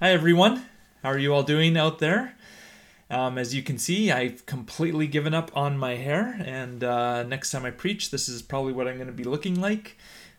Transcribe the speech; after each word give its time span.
Hi, 0.00 0.12
everyone. 0.12 0.64
How 1.02 1.08
are 1.08 1.18
you 1.18 1.34
all 1.34 1.42
doing 1.42 1.76
out 1.76 1.98
there? 1.98 2.36
Um, 3.10 3.36
as 3.36 3.52
you 3.52 3.64
can 3.64 3.78
see, 3.78 4.12
I've 4.12 4.46
completely 4.46 5.08
given 5.08 5.34
up 5.34 5.50
on 5.56 5.76
my 5.76 5.96
hair, 5.96 6.40
and 6.46 6.84
uh, 6.84 7.24
next 7.24 7.50
time 7.50 7.64
I 7.64 7.72
preach, 7.72 8.12
this 8.12 8.28
is 8.28 8.40
probably 8.40 8.72
what 8.72 8.86
I'm 8.86 8.94
going 8.94 9.08
to 9.08 9.12
be 9.12 9.24
looking 9.24 9.60
like. 9.60 9.98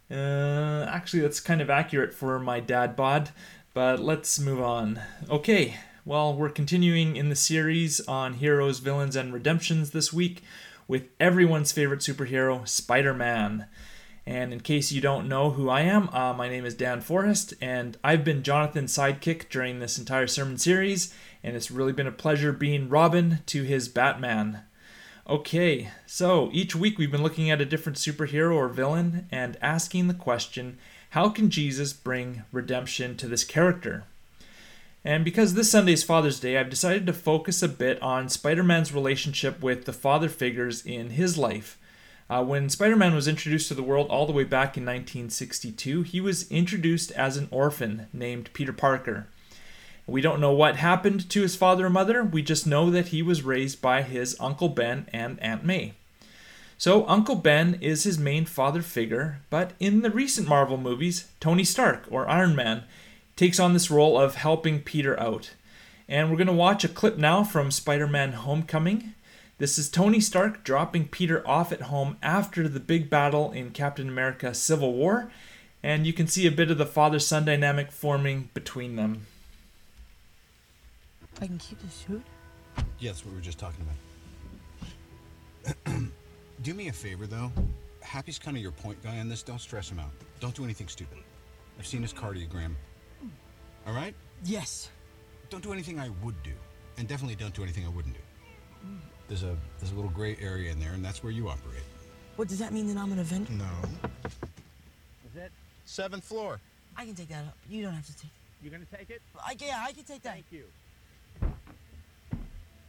Uh, 0.09 0.85
actually, 0.89 1.23
that's 1.23 1.41
kind 1.41 1.59
of 1.59 1.69
accurate 1.69 2.13
for 2.13 2.39
my 2.39 2.61
dad 2.61 2.95
bod, 2.95 3.31
but 3.73 3.99
let's 3.99 4.39
move 4.39 4.61
on. 4.61 5.01
Okay, 5.29 5.75
well, 6.05 6.33
we're 6.33 6.47
continuing 6.47 7.17
in 7.17 7.27
the 7.27 7.35
series 7.35 7.99
on 8.07 8.35
heroes, 8.35 8.79
villains, 8.79 9.17
and 9.17 9.33
redemptions 9.33 9.91
this 9.91 10.13
week 10.13 10.41
with 10.87 11.09
everyone's 11.19 11.73
favorite 11.73 11.99
superhero, 11.99 12.65
Spider 12.65 13.13
Man. 13.13 13.67
And 14.29 14.53
in 14.53 14.59
case 14.59 14.91
you 14.91 15.01
don't 15.01 15.27
know 15.27 15.49
who 15.49 15.69
I 15.69 15.81
am, 15.81 16.07
uh, 16.09 16.33
my 16.33 16.47
name 16.47 16.63
is 16.63 16.75
Dan 16.75 17.01
Forrest, 17.01 17.55
and 17.59 17.97
I've 18.03 18.23
been 18.23 18.43
Jonathan's 18.43 18.95
sidekick 18.95 19.49
during 19.49 19.79
this 19.79 19.97
entire 19.97 20.27
sermon 20.27 20.59
series, 20.59 21.11
and 21.43 21.55
it's 21.55 21.71
really 21.71 21.93
been 21.93 22.05
a 22.05 22.11
pleasure 22.11 22.53
being 22.53 22.89
Robin 22.89 23.39
to 23.47 23.63
his 23.63 23.87
Batman. 23.87 24.61
Okay, 25.27 25.89
so 26.05 26.51
each 26.53 26.75
week 26.75 26.99
we've 26.99 27.09
been 27.09 27.23
looking 27.23 27.49
at 27.49 27.59
a 27.59 27.65
different 27.65 27.97
superhero 27.97 28.53
or 28.53 28.67
villain 28.67 29.27
and 29.31 29.57
asking 29.63 30.07
the 30.07 30.13
question 30.13 30.77
how 31.09 31.29
can 31.29 31.49
Jesus 31.49 31.91
bring 31.91 32.43
redemption 32.51 33.17
to 33.17 33.27
this 33.27 33.43
character? 33.43 34.03
And 35.03 35.25
because 35.25 35.55
this 35.55 35.71
Sunday 35.71 35.93
is 35.93 36.03
Father's 36.03 36.39
Day, 36.39 36.55
I've 36.55 36.69
decided 36.69 37.07
to 37.07 37.13
focus 37.13 37.63
a 37.63 37.67
bit 37.67 37.99
on 38.03 38.29
Spider 38.29 38.61
Man's 38.61 38.93
relationship 38.93 39.63
with 39.63 39.85
the 39.85 39.93
father 39.93 40.29
figures 40.29 40.85
in 40.85 41.09
his 41.09 41.35
life. 41.35 41.79
Uh, 42.29 42.43
when 42.43 42.69
Spider 42.69 42.95
Man 42.95 43.15
was 43.15 43.27
introduced 43.27 43.69
to 43.69 43.73
the 43.73 43.81
world 43.81 44.07
all 44.09 44.27
the 44.27 44.33
way 44.33 44.43
back 44.43 44.77
in 44.77 44.83
1962, 44.83 46.03
he 46.03 46.21
was 46.21 46.49
introduced 46.51 47.11
as 47.13 47.37
an 47.37 47.47
orphan 47.49 48.07
named 48.13 48.53
Peter 48.53 48.73
Parker. 48.73 49.27
We 50.05 50.21
don't 50.21 50.39
know 50.39 50.53
what 50.53 50.75
happened 50.75 51.29
to 51.31 51.41
his 51.41 51.55
father 51.55 51.85
and 51.85 51.93
mother, 51.93 52.23
we 52.23 52.43
just 52.43 52.67
know 52.67 52.91
that 52.91 53.07
he 53.07 53.23
was 53.23 53.41
raised 53.41 53.81
by 53.81 54.03
his 54.03 54.35
Uncle 54.39 54.69
Ben 54.69 55.07
and 55.11 55.39
Aunt 55.39 55.63
May. 55.63 55.93
So, 56.77 57.05
Uncle 57.07 57.35
Ben 57.35 57.77
is 57.81 58.03
his 58.03 58.17
main 58.17 58.45
father 58.45 58.81
figure, 58.81 59.41
but 59.49 59.73
in 59.79 60.01
the 60.01 60.11
recent 60.11 60.47
Marvel 60.47 60.77
movies, 60.77 61.27
Tony 61.39 61.63
Stark, 61.63 62.05
or 62.09 62.29
Iron 62.29 62.55
Man, 62.55 62.83
takes 63.35 63.59
on 63.59 63.73
this 63.73 63.91
role 63.91 64.17
of 64.17 64.35
helping 64.35 64.81
Peter 64.81 65.19
out. 65.19 65.51
And 66.07 66.29
we're 66.29 66.37
going 66.37 66.47
to 66.47 66.53
watch 66.53 66.83
a 66.83 66.89
clip 66.89 67.17
now 67.17 67.43
from 67.43 67.69
Spider 67.69 68.07
Man 68.07 68.31
Homecoming. 68.33 69.13
This 69.59 69.77
is 69.77 69.89
Tony 69.89 70.21
Stark 70.21 70.63
dropping 70.63 71.09
Peter 71.09 71.45
off 71.45 71.73
at 71.73 71.81
home 71.81 72.15
after 72.23 72.69
the 72.69 72.79
big 72.79 73.09
battle 73.09 73.51
in 73.51 73.71
Captain 73.71 74.07
America 74.07 74.53
Civil 74.53 74.93
War, 74.93 75.33
and 75.83 76.07
you 76.07 76.13
can 76.13 76.27
see 76.27 76.47
a 76.47 76.51
bit 76.51 76.71
of 76.71 76.77
the 76.77 76.85
father 76.85 77.19
son 77.19 77.43
dynamic 77.43 77.91
forming 77.91 78.49
between 78.53 78.95
them. 78.95 79.27
I 81.41 81.47
can 81.47 81.57
keep 81.57 81.77
the 81.81 81.89
suit? 81.89 82.21
Yeah, 82.99 83.11
that's 83.11 83.25
what 83.25 83.31
we 83.31 83.35
were 83.35 83.43
just 83.43 83.59
talking 83.59 83.85
about. 85.83 86.03
do 86.63 86.73
me 86.73 86.87
a 86.87 86.93
favor, 86.93 87.27
though. 87.27 87.51
Happy's 88.01 88.39
kind 88.39 88.55
of 88.55 88.63
your 88.63 88.71
point 88.71 89.03
guy 89.03 89.19
on 89.19 89.27
this. 89.27 89.43
Don't 89.43 89.59
stress 89.59 89.91
him 89.91 89.99
out. 89.99 90.11
Don't 90.39 90.55
do 90.55 90.63
anything 90.63 90.87
stupid. 90.87 91.17
I've 91.77 91.85
seen 91.85 92.01
his 92.01 92.13
cardiogram. 92.13 92.75
All 93.85 93.93
right? 93.93 94.15
Yes. 94.45 94.89
Don't 95.49 95.61
do 95.61 95.73
anything 95.73 95.99
I 95.99 96.11
would 96.23 96.41
do. 96.43 96.53
And 96.97 97.09
definitely 97.09 97.35
don't 97.35 97.53
do 97.53 97.63
anything 97.63 97.85
I 97.85 97.89
wouldn't 97.89 98.15
do. 98.15 98.21
There's 99.29 99.43
a 99.43 99.55
there's 99.79 99.91
a 99.91 99.95
little 99.95 100.09
gray 100.11 100.35
area 100.41 100.71
in 100.71 100.79
there, 100.79 100.91
and 100.91 101.05
that's 101.05 101.23
where 101.23 101.31
you 101.31 101.47
operate. 101.47 101.83
What 102.35 102.47
does 102.47 102.59
that 102.59 102.73
mean 102.73 102.87
that 102.87 102.97
I'm 102.97 103.11
an 103.11 103.19
Avenger? 103.19 103.53
No. 103.53 103.65
Is 105.29 105.35
it 105.37 105.51
seventh 105.85 106.23
floor? 106.25 106.59
I 106.97 107.05
can 107.05 107.13
take 107.15 107.29
that 107.29 107.45
up. 107.45 107.55
You 107.69 107.83
don't 107.83 107.93
have 107.93 108.05
to 108.07 108.13
take. 108.15 108.25
It. 108.25 108.63
You're 108.63 108.71
gonna 108.71 108.85
take 108.91 109.09
it? 109.11 109.21
I 109.39 109.55
yeah, 109.59 109.85
I 109.87 109.91
can 109.93 110.03
take 110.03 110.23
that. 110.23 110.33
Thank 110.33 110.45
you. 110.51 110.63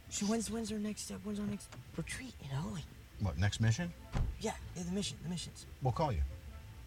So 0.09 0.25
when's 0.25 0.49
when's 0.49 0.71
our 0.71 0.79
next 0.79 1.03
step? 1.03 1.19
when's 1.23 1.39
our 1.39 1.45
next 1.45 1.67
retreat? 1.95 2.33
You 2.43 2.49
know, 2.49 2.73
like 2.73 2.83
What 3.21 3.37
next 3.37 3.61
mission? 3.61 3.93
yeah, 4.41 4.51
yeah, 4.75 4.83
the 4.83 4.91
mission, 4.91 5.17
the 5.23 5.29
missions. 5.29 5.65
We'll 5.83 5.93
call 5.93 6.11
you. 6.11 6.21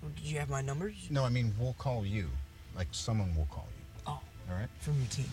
Oh, 0.05 0.09
Did 0.17 0.25
you 0.25 0.39
have 0.41 0.51
my 0.51 0.61
numbers? 0.61 0.95
No, 1.11 1.25
I 1.25 1.29
mean 1.31 1.55
we'll 1.59 1.75
call 1.79 2.05
you. 2.05 2.29
Like 2.77 2.89
someone 2.91 3.35
will 3.37 3.47
call 3.51 3.69
you. 3.79 4.03
Oh, 4.09 4.11
All 4.51 4.57
right. 4.59 4.69
from 4.81 4.99
your 4.99 5.07
team. 5.07 5.31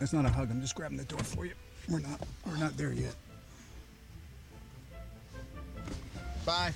It's 0.00 0.12
not 0.12 0.26
a 0.26 0.28
hug. 0.28 0.50
I'm 0.50 0.60
just 0.60 0.74
grabbing 0.76 0.98
the 0.98 1.04
door 1.04 1.18
for 1.20 1.46
you. 1.46 1.54
We're 1.88 2.00
not 2.00 2.20
we're 2.46 2.58
not 2.58 2.76
there 2.76 2.92
yet. 2.92 3.14
Bye. 6.44 6.72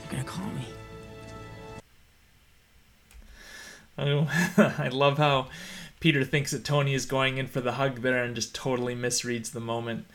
They're 0.00 0.10
gonna 0.10 0.24
call 0.24 0.46
me. 0.46 0.66
Oh, 3.98 4.28
I 4.78 4.88
love 4.88 5.18
how 5.18 5.48
Peter 5.98 6.24
thinks 6.24 6.52
that 6.52 6.64
Tony 6.64 6.94
is 6.94 7.06
going 7.06 7.38
in 7.38 7.48
for 7.48 7.60
the 7.60 7.72
hug 7.72 8.02
there 8.02 8.22
and 8.22 8.34
just 8.34 8.54
totally 8.54 8.94
misreads 8.94 9.50
the 9.50 9.60
moment. 9.60 10.06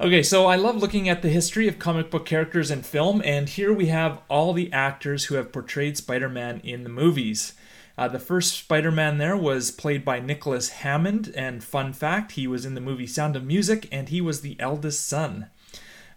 Okay, 0.00 0.22
so 0.22 0.46
I 0.46 0.56
love 0.56 0.76
looking 0.76 1.08
at 1.08 1.22
the 1.22 1.28
history 1.28 1.68
of 1.68 1.78
comic 1.78 2.10
book 2.10 2.26
characters 2.26 2.70
in 2.70 2.82
film, 2.82 3.22
and 3.24 3.48
here 3.48 3.72
we 3.72 3.86
have 3.86 4.20
all 4.28 4.52
the 4.52 4.72
actors 4.72 5.26
who 5.26 5.36
have 5.36 5.52
portrayed 5.52 5.96
Spider 5.96 6.28
Man 6.28 6.60
in 6.64 6.82
the 6.82 6.88
movies. 6.88 7.54
Uh, 7.96 8.08
the 8.08 8.18
first 8.18 8.56
Spider 8.56 8.90
Man 8.90 9.18
there 9.18 9.36
was 9.36 9.70
played 9.70 10.04
by 10.04 10.18
Nicholas 10.18 10.70
Hammond, 10.70 11.32
and 11.36 11.62
fun 11.62 11.92
fact, 11.92 12.32
he 12.32 12.46
was 12.46 12.64
in 12.64 12.74
the 12.74 12.80
movie 12.80 13.06
Sound 13.06 13.36
of 13.36 13.44
Music, 13.44 13.88
and 13.92 14.08
he 14.08 14.20
was 14.20 14.40
the 14.40 14.56
eldest 14.58 15.06
son. 15.06 15.46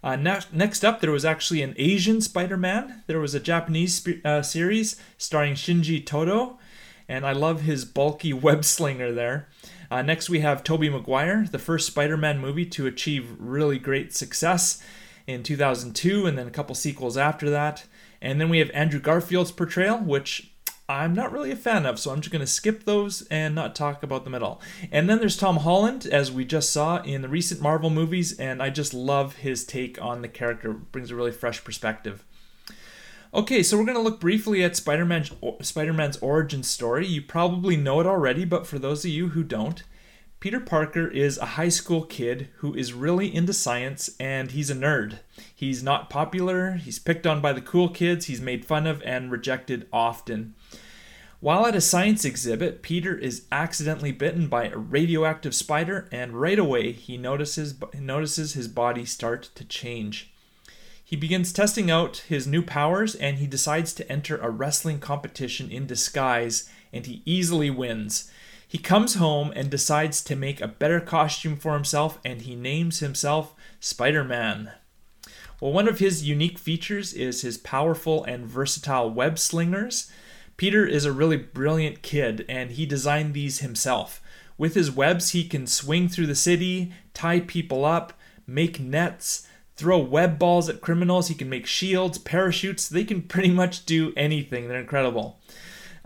Uh, 0.02 0.16
ne- 0.16 0.40
next 0.52 0.84
up, 0.84 1.00
there 1.00 1.10
was 1.10 1.24
actually 1.24 1.62
an 1.62 1.74
Asian 1.76 2.20
Spider 2.20 2.56
Man. 2.56 3.02
There 3.06 3.20
was 3.20 3.34
a 3.34 3.40
Japanese 3.40 3.94
spe- 3.94 4.24
uh, 4.24 4.42
series 4.42 4.96
starring 5.18 5.54
Shinji 5.54 6.04
Todo, 6.04 6.58
and 7.08 7.26
I 7.26 7.32
love 7.32 7.62
his 7.62 7.84
bulky 7.84 8.32
web 8.32 8.64
slinger 8.64 9.12
there. 9.12 9.48
Uh, 9.90 10.02
next, 10.02 10.30
we 10.30 10.40
have 10.40 10.64
Tobey 10.64 10.88
Maguire, 10.88 11.46
the 11.50 11.58
first 11.58 11.86
Spider 11.86 12.16
Man 12.16 12.38
movie 12.38 12.66
to 12.66 12.86
achieve 12.86 13.36
really 13.38 13.78
great 13.78 14.14
success 14.14 14.82
in 15.26 15.42
2002, 15.42 16.26
and 16.26 16.38
then 16.38 16.46
a 16.46 16.52
couple 16.52 16.74
sequels 16.74 17.16
after 17.16 17.50
that. 17.50 17.84
And 18.22 18.40
then 18.40 18.48
we 18.48 18.58
have 18.60 18.70
Andrew 18.70 19.00
Garfield's 19.00 19.52
portrayal, 19.52 19.98
which 19.98 20.52
I'm 20.88 21.14
not 21.14 21.32
really 21.32 21.50
a 21.50 21.56
fan 21.56 21.84
of, 21.84 21.98
so 21.98 22.12
I'm 22.12 22.20
just 22.20 22.30
going 22.32 22.44
to 22.44 22.46
skip 22.46 22.84
those 22.84 23.22
and 23.22 23.56
not 23.56 23.74
talk 23.74 24.04
about 24.04 24.22
them 24.22 24.36
at 24.36 24.42
all. 24.42 24.60
And 24.92 25.10
then 25.10 25.18
there's 25.18 25.36
Tom 25.36 25.56
Holland, 25.58 26.06
as 26.06 26.30
we 26.30 26.44
just 26.44 26.72
saw 26.72 27.02
in 27.02 27.22
the 27.22 27.28
recent 27.28 27.60
Marvel 27.60 27.90
movies, 27.90 28.38
and 28.38 28.62
I 28.62 28.70
just 28.70 28.94
love 28.94 29.36
his 29.36 29.64
take 29.64 30.00
on 30.00 30.22
the 30.22 30.28
character. 30.28 30.72
Brings 30.72 31.10
a 31.10 31.16
really 31.16 31.32
fresh 31.32 31.64
perspective. 31.64 32.24
Okay, 33.34 33.64
so 33.64 33.76
we're 33.76 33.84
going 33.84 33.98
to 33.98 34.02
look 34.02 34.20
briefly 34.20 34.62
at 34.62 34.76
Spider-Man's, 34.76 35.32
Spider-Man's 35.60 36.18
origin 36.18 36.62
story. 36.62 37.06
You 37.06 37.20
probably 37.20 37.76
know 37.76 37.98
it 37.98 38.06
already, 38.06 38.44
but 38.44 38.66
for 38.66 38.78
those 38.78 39.04
of 39.04 39.10
you 39.10 39.30
who 39.30 39.42
don't, 39.42 39.82
Peter 40.46 40.60
Parker 40.60 41.08
is 41.08 41.38
a 41.38 41.56
high 41.58 41.68
school 41.68 42.04
kid 42.04 42.46
who 42.58 42.72
is 42.72 42.92
really 42.92 43.34
into 43.34 43.52
science 43.52 44.10
and 44.20 44.52
he's 44.52 44.70
a 44.70 44.76
nerd. 44.76 45.18
He's 45.52 45.82
not 45.82 46.08
popular, 46.08 46.74
he's 46.74 47.00
picked 47.00 47.26
on 47.26 47.40
by 47.40 47.52
the 47.52 47.60
cool 47.60 47.88
kids, 47.88 48.26
he's 48.26 48.40
made 48.40 48.64
fun 48.64 48.86
of 48.86 49.02
and 49.02 49.32
rejected 49.32 49.88
often. 49.92 50.54
While 51.40 51.66
at 51.66 51.74
a 51.74 51.80
science 51.80 52.24
exhibit, 52.24 52.80
Peter 52.80 53.18
is 53.18 53.46
accidentally 53.50 54.12
bitten 54.12 54.46
by 54.46 54.68
a 54.68 54.78
radioactive 54.78 55.52
spider 55.52 56.08
and 56.12 56.40
right 56.40 56.60
away 56.60 56.92
he 56.92 57.16
notices 57.16 57.74
notices 57.98 58.52
his 58.52 58.68
body 58.68 59.04
start 59.04 59.50
to 59.56 59.64
change. 59.64 60.32
He 61.04 61.16
begins 61.16 61.52
testing 61.52 61.90
out 61.90 62.18
his 62.28 62.46
new 62.46 62.62
powers 62.62 63.16
and 63.16 63.38
he 63.38 63.48
decides 63.48 63.92
to 63.94 64.08
enter 64.08 64.36
a 64.36 64.50
wrestling 64.50 65.00
competition 65.00 65.72
in 65.72 65.88
disguise 65.88 66.70
and 66.92 67.04
he 67.04 67.20
easily 67.24 67.68
wins. 67.68 68.30
He 68.68 68.78
comes 68.78 69.14
home 69.14 69.52
and 69.54 69.70
decides 69.70 70.22
to 70.24 70.36
make 70.36 70.60
a 70.60 70.68
better 70.68 71.00
costume 71.00 71.56
for 71.56 71.74
himself 71.74 72.18
and 72.24 72.42
he 72.42 72.56
names 72.56 72.98
himself 72.98 73.54
Spider 73.78 74.24
Man. 74.24 74.72
Well, 75.60 75.72
one 75.72 75.88
of 75.88 76.00
his 76.00 76.28
unique 76.28 76.58
features 76.58 77.14
is 77.14 77.42
his 77.42 77.58
powerful 77.58 78.24
and 78.24 78.46
versatile 78.46 79.08
web 79.10 79.38
slingers. 79.38 80.10
Peter 80.56 80.84
is 80.84 81.04
a 81.04 81.12
really 81.12 81.36
brilliant 81.36 82.02
kid 82.02 82.44
and 82.48 82.72
he 82.72 82.86
designed 82.86 83.34
these 83.34 83.60
himself. 83.60 84.20
With 84.58 84.74
his 84.74 84.90
webs, 84.90 85.30
he 85.30 85.44
can 85.44 85.66
swing 85.66 86.08
through 86.08 86.26
the 86.26 86.34
city, 86.34 86.92
tie 87.14 87.40
people 87.40 87.84
up, 87.84 88.14
make 88.46 88.80
nets, 88.80 89.46
throw 89.76 89.98
web 89.98 90.38
balls 90.38 90.68
at 90.68 90.80
criminals. 90.80 91.28
He 91.28 91.34
can 91.34 91.48
make 91.48 91.66
shields, 91.66 92.18
parachutes. 92.18 92.88
They 92.88 93.04
can 93.04 93.22
pretty 93.22 93.50
much 93.50 93.84
do 93.84 94.12
anything. 94.16 94.68
They're 94.68 94.80
incredible. 94.80 95.38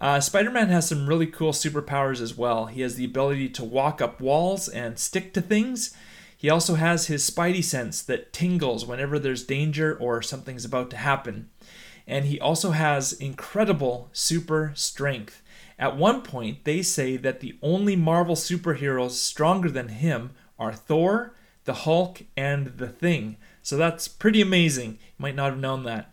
Uh, 0.00 0.18
Spider 0.18 0.50
Man 0.50 0.68
has 0.68 0.88
some 0.88 1.06
really 1.06 1.26
cool 1.26 1.52
superpowers 1.52 2.22
as 2.22 2.36
well. 2.36 2.66
He 2.66 2.80
has 2.80 2.94
the 2.94 3.04
ability 3.04 3.50
to 3.50 3.64
walk 3.64 4.00
up 4.00 4.18
walls 4.18 4.66
and 4.66 4.98
stick 4.98 5.34
to 5.34 5.42
things. 5.42 5.94
He 6.34 6.48
also 6.48 6.76
has 6.76 7.08
his 7.08 7.28
spidey 7.28 7.62
sense 7.62 8.00
that 8.02 8.32
tingles 8.32 8.86
whenever 8.86 9.18
there's 9.18 9.44
danger 9.44 9.94
or 9.94 10.22
something's 10.22 10.64
about 10.64 10.88
to 10.90 10.96
happen. 10.96 11.50
And 12.06 12.24
he 12.24 12.40
also 12.40 12.70
has 12.70 13.12
incredible 13.12 14.08
super 14.12 14.72
strength. 14.74 15.42
At 15.78 15.98
one 15.98 16.22
point, 16.22 16.64
they 16.64 16.80
say 16.80 17.18
that 17.18 17.40
the 17.40 17.58
only 17.60 17.94
Marvel 17.94 18.36
superheroes 18.36 19.12
stronger 19.12 19.70
than 19.70 19.88
him 19.88 20.30
are 20.58 20.72
Thor, 20.72 21.34
the 21.64 21.74
Hulk, 21.74 22.22
and 22.38 22.78
the 22.78 22.88
Thing. 22.88 23.36
So 23.62 23.76
that's 23.76 24.08
pretty 24.08 24.40
amazing. 24.40 24.92
You 24.92 24.98
might 25.18 25.34
not 25.34 25.50
have 25.50 25.60
known 25.60 25.84
that. 25.84 26.10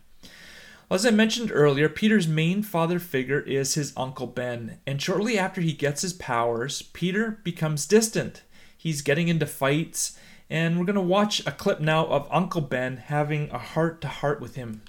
As 0.89 1.06
I 1.06 1.10
mentioned 1.10 1.51
earlier, 1.54 1.89
Peter's 1.89 2.30
main 2.30 2.63
father 2.63 2.98
figure 2.98 3.42
is 3.42 3.74
his 3.74 3.92
Uncle 3.98 4.25
Ben, 4.25 4.80
and 4.88 5.01
shortly 5.01 5.38
after 5.38 5.60
he 5.60 5.74
gets 5.74 6.01
his 6.01 6.13
powers, 6.13 6.81
Peter 6.81 7.42
becomes 7.44 7.86
distant. 7.86 8.44
He's 8.78 9.01
getting 9.01 9.28
into 9.28 9.45
fights, 9.45 10.18
and 10.50 10.80
we're 10.80 10.86
going 10.86 10.95
to 10.95 11.01
watch 11.01 11.45
a 11.45 11.51
clip 11.51 11.81
now 11.81 12.06
of 12.06 12.25
Uncle 12.31 12.62
Ben 12.62 12.95
having 12.95 13.50
a 13.51 13.57
heart 13.57 14.00
to 14.00 14.07
heart 14.07 14.39
with 14.39 14.56
him. 14.56 14.81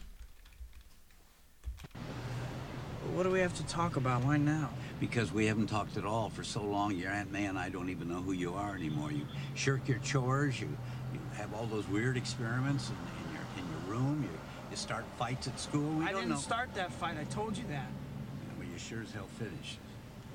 What 3.12 3.24
do 3.24 3.30
we 3.32 3.40
have 3.40 3.54
to 3.54 3.66
talk 3.66 3.96
about? 3.96 4.22
Why 4.22 4.36
now? 4.36 4.70
Because 5.00 5.32
we 5.32 5.46
haven't 5.46 5.66
talked 5.66 5.96
at 5.96 6.04
all 6.04 6.30
for 6.30 6.44
so 6.44 6.62
long. 6.62 6.94
Your 6.94 7.10
Aunt 7.10 7.32
May 7.32 7.46
and 7.46 7.58
I 7.58 7.70
don't 7.70 7.90
even 7.90 8.08
know 8.08 8.22
who 8.22 8.30
you 8.30 8.54
are 8.54 8.76
anymore. 8.76 9.10
You 9.10 9.26
shirk 9.56 9.88
your 9.88 9.98
chores. 9.98 10.60
You, 10.60 10.68
you 11.12 11.18
have 11.34 11.52
all 11.54 11.66
those 11.66 11.88
weird 11.88 12.16
experiments 12.16 12.88
in, 12.88 12.94
in 12.94 13.34
your 13.34 13.42
in 13.58 13.72
your 13.72 13.98
room. 13.98 14.22
You, 14.22 14.28
you 14.28 14.47
start 14.78 15.04
fights 15.18 15.48
at 15.48 15.58
school. 15.58 15.90
We 15.98 16.04
I 16.06 16.12
didn't 16.12 16.30
know. 16.30 16.36
start 16.36 16.72
that 16.74 16.92
fight. 16.92 17.16
I 17.20 17.24
told 17.24 17.56
you 17.56 17.64
that. 17.64 17.88
Yeah, 17.88 18.58
well, 18.58 18.68
you 18.68 18.78
sure 18.78 19.02
as 19.02 19.10
hell 19.12 19.28
finished. 19.38 19.78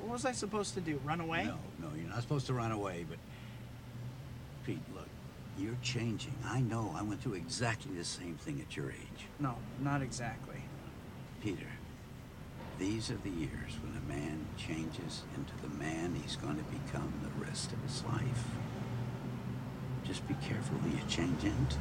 What 0.01 0.11
was 0.13 0.25
I 0.25 0.33
supposed 0.33 0.73
to 0.75 0.81
do? 0.81 0.99
Run 1.05 1.21
away? 1.21 1.45
No, 1.45 1.57
no, 1.79 1.87
you're 1.95 2.09
not 2.09 2.21
supposed 2.21 2.47
to 2.47 2.53
run 2.53 2.71
away. 2.71 3.05
But 3.09 3.17
Pete, 4.65 4.79
look, 4.93 5.07
you're 5.57 5.77
changing. 5.81 6.35
I 6.45 6.59
know. 6.61 6.93
I 6.95 7.01
went 7.03 7.21
through 7.21 7.35
exactly 7.35 7.95
the 7.95 8.03
same 8.03 8.35
thing 8.35 8.63
at 8.67 8.75
your 8.75 8.89
age. 8.91 9.27
No, 9.39 9.55
not 9.81 10.01
exactly. 10.01 10.61
Peter, 11.41 11.67
these 12.79 13.09
are 13.11 13.17
the 13.23 13.29
years 13.29 13.77
when 13.81 13.95
a 13.97 14.07
man 14.07 14.45
changes 14.57 15.23
into 15.37 15.53
the 15.61 15.73
man 15.81 16.15
he's 16.21 16.35
going 16.35 16.57
to 16.57 16.63
become 16.63 17.13
the 17.23 17.45
rest 17.45 17.71
of 17.71 17.81
his 17.83 18.03
life. 18.05 18.45
Just 20.03 20.27
be 20.27 20.35
careful 20.45 20.77
who 20.79 20.89
you 20.89 21.03
change 21.07 21.43
into. 21.43 21.77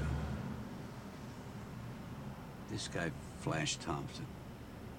This 2.72 2.88
guy, 2.88 3.10
Flash 3.40 3.76
Thompson, 3.76 4.24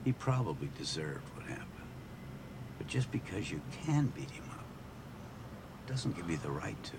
he 0.05 0.11
probably 0.11 0.69
deserved 0.77 1.27
what 1.35 1.47
happened. 1.47 1.87
But 2.77 2.85
just 2.85 3.11
because 3.11 3.49
you 3.49 3.61
can 3.83 4.13
beat 4.15 4.29
him 4.29 4.43
up, 4.51 4.65
doesn't 5.87 6.15
give 6.15 6.29
you 6.29 6.37
the 6.37 6.51
right 6.51 6.81
to. 6.83 6.93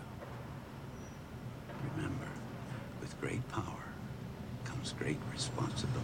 Remember, 1.94 2.26
with 3.00 3.18
great 3.20 3.46
power 3.52 3.84
comes 4.64 4.92
great 4.98 5.18
responsibility. 5.32 6.00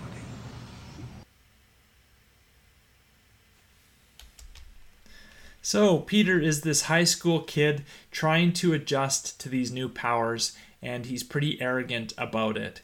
So, 5.62 5.98
Peter 5.98 6.38
is 6.38 6.60
this 6.60 6.82
high 6.82 7.04
school 7.04 7.40
kid 7.40 7.84
trying 8.12 8.52
to 8.54 8.72
adjust 8.72 9.40
to 9.40 9.48
these 9.48 9.72
new 9.72 9.88
powers, 9.88 10.56
and 10.80 11.06
he's 11.06 11.24
pretty 11.24 11.60
arrogant 11.60 12.14
about 12.16 12.56
it. 12.56 12.82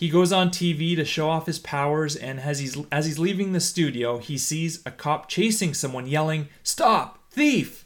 He 0.00 0.08
goes 0.08 0.32
on 0.32 0.48
TV 0.48 0.96
to 0.96 1.04
show 1.04 1.28
off 1.28 1.44
his 1.44 1.58
powers, 1.58 2.16
and 2.16 2.40
as 2.40 2.58
he's, 2.58 2.74
as 2.90 3.04
he's 3.04 3.18
leaving 3.18 3.52
the 3.52 3.60
studio, 3.60 4.16
he 4.16 4.38
sees 4.38 4.80
a 4.86 4.90
cop 4.90 5.28
chasing 5.28 5.74
someone, 5.74 6.06
yelling, 6.06 6.48
Stop! 6.62 7.18
Thief! 7.30 7.84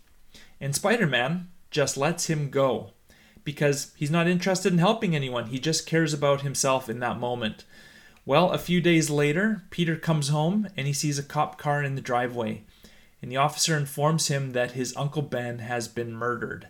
And 0.61 0.77
Spider 0.77 1.09
Man 1.09 1.49
just 1.73 1.97
lets 1.97 2.31
him 2.31 2.51
go 2.51 2.93
because 3.43 3.93
he's 3.97 4.13
not 4.13 4.29
interested 4.29 4.73
in 4.73 4.79
helping 4.79 5.17
anyone. 5.17 5.49
He 5.49 5.59
just 5.59 5.89
cares 5.89 6.15
about 6.15 6.43
himself 6.43 6.89
in 6.89 7.01
that 7.01 7.19
moment. 7.19 7.65
Well, 8.25 8.53
a 8.53 8.59
few 8.59 8.81
days 8.81 9.11
later, 9.11 9.65
Peter 9.71 9.97
comes 9.97 10.29
home 10.29 10.69
and 10.77 10.87
he 10.87 10.93
sees 10.93 11.19
a 11.19 11.23
cop 11.25 11.59
car 11.59 11.83
in 11.83 11.97
the 11.97 12.01
driveway 12.01 12.63
and 13.25 13.33
the 13.33 13.39
officer 13.39 13.75
informs 13.75 14.29
him 14.29 14.53
that 14.53 14.73
his 14.73 14.95
Uncle 14.99 15.23
Ben 15.23 15.61
has 15.61 15.89
been 15.89 16.13
murdered. 16.13 16.69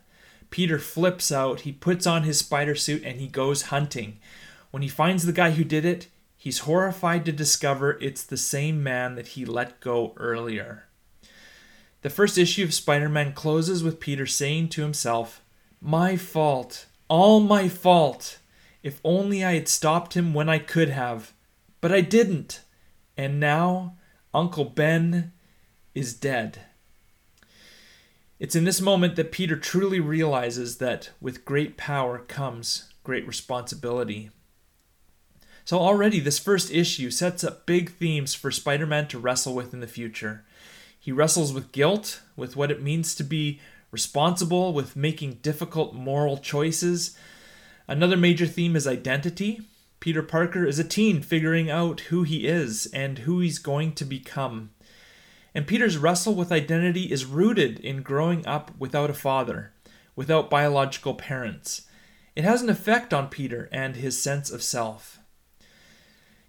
Peter 0.50 0.78
flips 0.78 1.32
out, 1.32 1.62
he 1.62 1.72
puts 1.72 2.06
on 2.06 2.22
his 2.22 2.38
spider 2.38 2.76
suit, 2.76 3.02
and 3.04 3.20
he 3.20 3.26
goes 3.26 3.62
hunting. 3.62 4.20
When 4.74 4.82
he 4.82 4.88
finds 4.88 5.24
the 5.24 5.32
guy 5.32 5.52
who 5.52 5.62
did 5.62 5.84
it, 5.84 6.08
he's 6.36 6.66
horrified 6.66 7.24
to 7.26 7.30
discover 7.30 7.96
it's 8.00 8.24
the 8.24 8.36
same 8.36 8.82
man 8.82 9.14
that 9.14 9.28
he 9.28 9.44
let 9.44 9.78
go 9.78 10.14
earlier. 10.16 10.88
The 12.02 12.10
first 12.10 12.36
issue 12.36 12.64
of 12.64 12.74
Spider 12.74 13.08
Man 13.08 13.34
closes 13.34 13.84
with 13.84 14.00
Peter 14.00 14.26
saying 14.26 14.70
to 14.70 14.82
himself, 14.82 15.44
My 15.80 16.16
fault, 16.16 16.86
all 17.06 17.38
my 17.38 17.68
fault. 17.68 18.40
If 18.82 19.00
only 19.04 19.44
I 19.44 19.54
had 19.54 19.68
stopped 19.68 20.16
him 20.16 20.34
when 20.34 20.48
I 20.48 20.58
could 20.58 20.88
have. 20.88 21.32
But 21.80 21.92
I 21.92 22.00
didn't. 22.00 22.62
And 23.16 23.38
now, 23.38 23.94
Uncle 24.34 24.64
Ben 24.64 25.30
is 25.94 26.14
dead. 26.14 26.62
It's 28.40 28.56
in 28.56 28.64
this 28.64 28.80
moment 28.80 29.14
that 29.14 29.30
Peter 29.30 29.54
truly 29.54 30.00
realizes 30.00 30.78
that 30.78 31.10
with 31.20 31.44
great 31.44 31.76
power 31.76 32.18
comes 32.18 32.92
great 33.04 33.24
responsibility. 33.24 34.30
So, 35.66 35.78
already, 35.78 36.20
this 36.20 36.38
first 36.38 36.70
issue 36.70 37.10
sets 37.10 37.42
up 37.42 37.64
big 37.64 37.92
themes 37.92 38.34
for 38.34 38.50
Spider 38.50 38.84
Man 38.84 39.08
to 39.08 39.18
wrestle 39.18 39.54
with 39.54 39.72
in 39.72 39.80
the 39.80 39.86
future. 39.86 40.44
He 41.00 41.10
wrestles 41.10 41.54
with 41.54 41.72
guilt, 41.72 42.20
with 42.36 42.54
what 42.54 42.70
it 42.70 42.82
means 42.82 43.14
to 43.14 43.24
be 43.24 43.60
responsible, 43.90 44.74
with 44.74 44.94
making 44.94 45.38
difficult 45.42 45.94
moral 45.94 46.36
choices. 46.36 47.16
Another 47.88 48.16
major 48.16 48.46
theme 48.46 48.76
is 48.76 48.86
identity. 48.86 49.62
Peter 50.00 50.22
Parker 50.22 50.66
is 50.66 50.78
a 50.78 50.84
teen 50.84 51.22
figuring 51.22 51.70
out 51.70 52.00
who 52.00 52.24
he 52.24 52.46
is 52.46 52.84
and 52.92 53.20
who 53.20 53.40
he's 53.40 53.58
going 53.58 53.92
to 53.92 54.04
become. 54.04 54.70
And 55.54 55.66
Peter's 55.66 55.96
wrestle 55.96 56.34
with 56.34 56.52
identity 56.52 57.10
is 57.10 57.24
rooted 57.24 57.80
in 57.80 58.02
growing 58.02 58.46
up 58.46 58.72
without 58.78 59.08
a 59.08 59.14
father, 59.14 59.72
without 60.14 60.50
biological 60.50 61.14
parents. 61.14 61.86
It 62.36 62.44
has 62.44 62.60
an 62.60 62.68
effect 62.68 63.14
on 63.14 63.28
Peter 63.28 63.70
and 63.72 63.96
his 63.96 64.20
sense 64.20 64.50
of 64.50 64.62
self. 64.62 65.20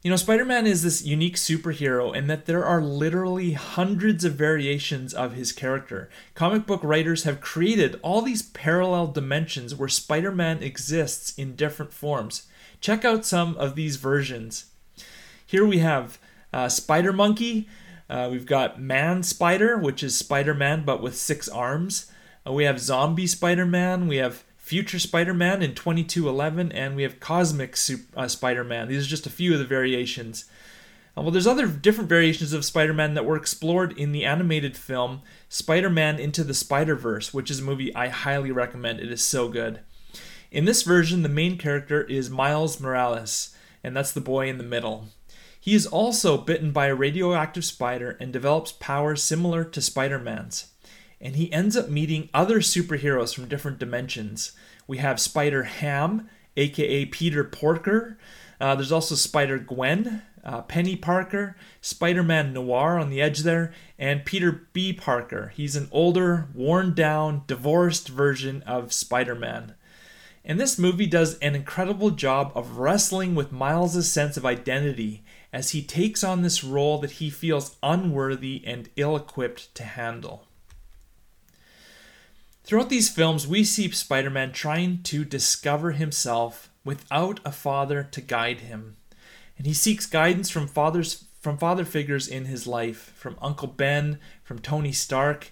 You 0.06 0.12
know, 0.12 0.18
Spider 0.18 0.46
Man 0.46 0.68
is 0.68 0.84
this 0.84 1.04
unique 1.04 1.36
superhero 1.36 2.16
in 2.16 2.28
that 2.28 2.46
there 2.46 2.64
are 2.64 2.80
literally 2.80 3.54
hundreds 3.54 4.24
of 4.24 4.36
variations 4.36 5.16
of 5.16 5.34
his 5.34 5.52
character. 5.52 6.12
Comic 6.36 6.68
book 6.68 6.82
writers 6.84 7.24
have 7.24 7.42
created 7.42 8.00
all 8.04 8.22
these 8.22 8.44
parallel 8.44 9.08
dimensions 9.08 9.74
where 9.74 9.90
Spider 9.90 10.32
Man 10.32 10.62
exists 10.62 11.36
in 11.40 11.56
different 11.56 11.92
forms. 11.92 12.46
Check 12.80 13.04
out 13.04 13.26
some 13.26 13.58
of 13.58 13.74
these 13.74 13.96
versions. 13.96 14.66
Here 15.44 15.66
we 15.66 15.80
have 15.80 16.20
uh, 16.54 16.70
Spider 16.70 17.12
Monkey, 17.12 17.68
uh, 18.08 18.30
we've 18.32 18.46
got 18.46 18.80
Man 18.80 19.24
Spider, 19.24 19.76
which 19.76 20.04
is 20.04 20.16
Spider 20.16 20.54
Man 20.54 20.86
but 20.86 21.02
with 21.02 21.18
six 21.18 21.50
arms. 21.50 22.12
Uh, 22.46 22.54
we 22.54 22.66
have 22.66 22.80
Zombie 22.80 23.26
Spider 23.26 23.66
Man. 23.66 24.08
We 24.08 24.18
have 24.18 24.44
Future 24.66 24.98
Spider 24.98 25.36
Man 25.36 25.62
in 25.62 25.76
2211. 25.76 26.72
And 26.72 26.96
we 26.96 27.04
have 27.04 27.20
Cosmic 27.20 27.78
uh, 28.18 28.28
Spider 28.28 28.64
Man. 28.64 28.88
These 28.88 29.06
are 29.06 29.10
just 29.10 29.28
a 29.28 29.30
few 29.30 29.54
of 29.54 29.60
the 29.60 29.66
variations. 29.66 30.46
Uh, 31.16 31.22
well, 31.22 31.30
there's 31.30 31.46
other 31.46 31.68
different 31.68 32.10
variations 32.10 32.52
of 32.52 32.66
Spider 32.66 32.92
Man 32.92 33.14
that 33.14 33.26
were 33.26 33.38
explored 33.38 33.96
in 33.96 34.12
the 34.12 34.26
animated 34.26 34.76
film 34.76 35.22
Spider 35.50 35.92
Man 35.92 36.18
Into 36.18 36.44
the 36.44 36.56
Spider 36.56 36.96
Verse, 36.96 37.32
which 37.32 37.52
is 37.52 37.60
a 37.60 37.64
movie 37.64 37.96
I 37.96 38.08
highly 38.08 38.52
recommend. 38.52 39.00
It 39.00 39.12
is 39.12 39.22
so 39.22 39.50
good. 39.50 39.82
In 40.50 40.66
this 40.66 40.82
version, 40.82 41.22
the 41.22 41.30
main 41.30 41.60
character 41.60 42.02
is 42.02 42.32
Miles 42.32 42.82
Morales, 42.82 43.56
and 43.84 43.96
that's 43.96 44.14
the 44.14 44.20
boy 44.20 44.50
in 44.50 44.58
the 44.58 44.64
middle. 44.64 45.10
He 45.60 45.76
is 45.76 45.86
also 45.86 46.40
bitten 46.40 46.72
by 46.72 46.88
a 46.88 46.96
radioactive 46.96 47.66
spider 47.66 48.18
and 48.20 48.34
develops 48.34 48.72
powers 48.72 49.22
similar 49.22 49.64
to 49.64 49.80
Spider 49.80 50.18
Man's. 50.18 50.72
And 51.22 51.36
he 51.36 51.52
ends 51.52 51.78
up 51.78 51.90
meeting 51.90 52.30
other 52.34 52.60
superheroes 52.60 53.34
from 53.34 53.48
different 53.48 53.80
dimensions. 53.80 54.52
We 54.88 54.98
have 54.98 55.20
Spider 55.20 55.64
Ham, 55.64 56.30
aka 56.58 57.06
Peter 57.06 57.44
Porker. 57.44 58.18
Uh, 58.60 58.76
there's 58.76 58.92
also 58.92 59.16
Spider 59.16 59.58
Gwen, 59.58 60.22
uh, 60.44 60.62
Penny 60.62 60.96
Parker, 60.96 61.56
Spider 61.82 62.24
Man 62.24 62.54
Noir 62.54 63.00
on 63.00 63.10
the 63.10 63.22
edge 63.22 63.40
there, 63.40 63.74
and 63.98 64.26
Peter 64.26 64.68
B. 64.74 64.94
Parker. 64.94 65.52
He's 65.56 65.76
an 65.76 65.90
older, 65.92 66.48
worn 66.54 66.94
down, 66.94 67.44
divorced 67.48 68.10
version 68.10 68.62
of 68.64 68.94
Spider 68.94 69.36
Man. 69.36 69.76
And 70.48 70.60
this 70.60 70.78
movie 70.78 71.08
does 71.08 71.40
an 71.40 71.56
incredible 71.56 72.12
job 72.12 72.52
of 72.54 72.78
wrestling 72.78 73.34
with 73.34 73.52
Miles' 73.52 74.08
sense 74.08 74.38
of 74.38 74.46
identity 74.46 75.24
as 75.52 75.72
he 75.72 75.82
takes 75.82 76.24
on 76.24 76.44
this 76.44 76.64
role 76.64 77.00
that 77.00 77.12
he 77.12 77.32
feels 77.32 77.78
unworthy 77.82 78.62
and 78.66 78.90
ill 78.96 79.16
equipped 79.16 79.74
to 79.74 79.84
handle. 79.84 80.46
Throughout 82.66 82.90
these 82.90 83.10
films, 83.10 83.48
we 83.48 83.64
see 83.64 83.92
Spider 83.92 84.32
Man 84.32 84.52
trying 84.52 85.04
to 85.04 85.24
discover 85.24 85.92
himself 85.92 86.72
without 86.84 87.40
a 87.46 87.52
father 87.52 88.08
to 88.10 88.22
guide 88.22 88.62
him. 88.62 88.98
And 89.56 89.68
he 89.68 89.74
seeks 89.74 90.08
guidance 90.08 90.50
from 90.50 90.68
fathers 90.68 91.26
from 91.40 91.60
father 91.60 91.86
figures 91.86 92.28
in 92.28 92.46
his 92.46 92.66
life, 92.66 93.14
from 93.16 93.38
Uncle 93.40 93.68
Ben, 93.68 94.18
from 94.44 94.58
Tony 94.58 94.92
Stark. 94.92 95.52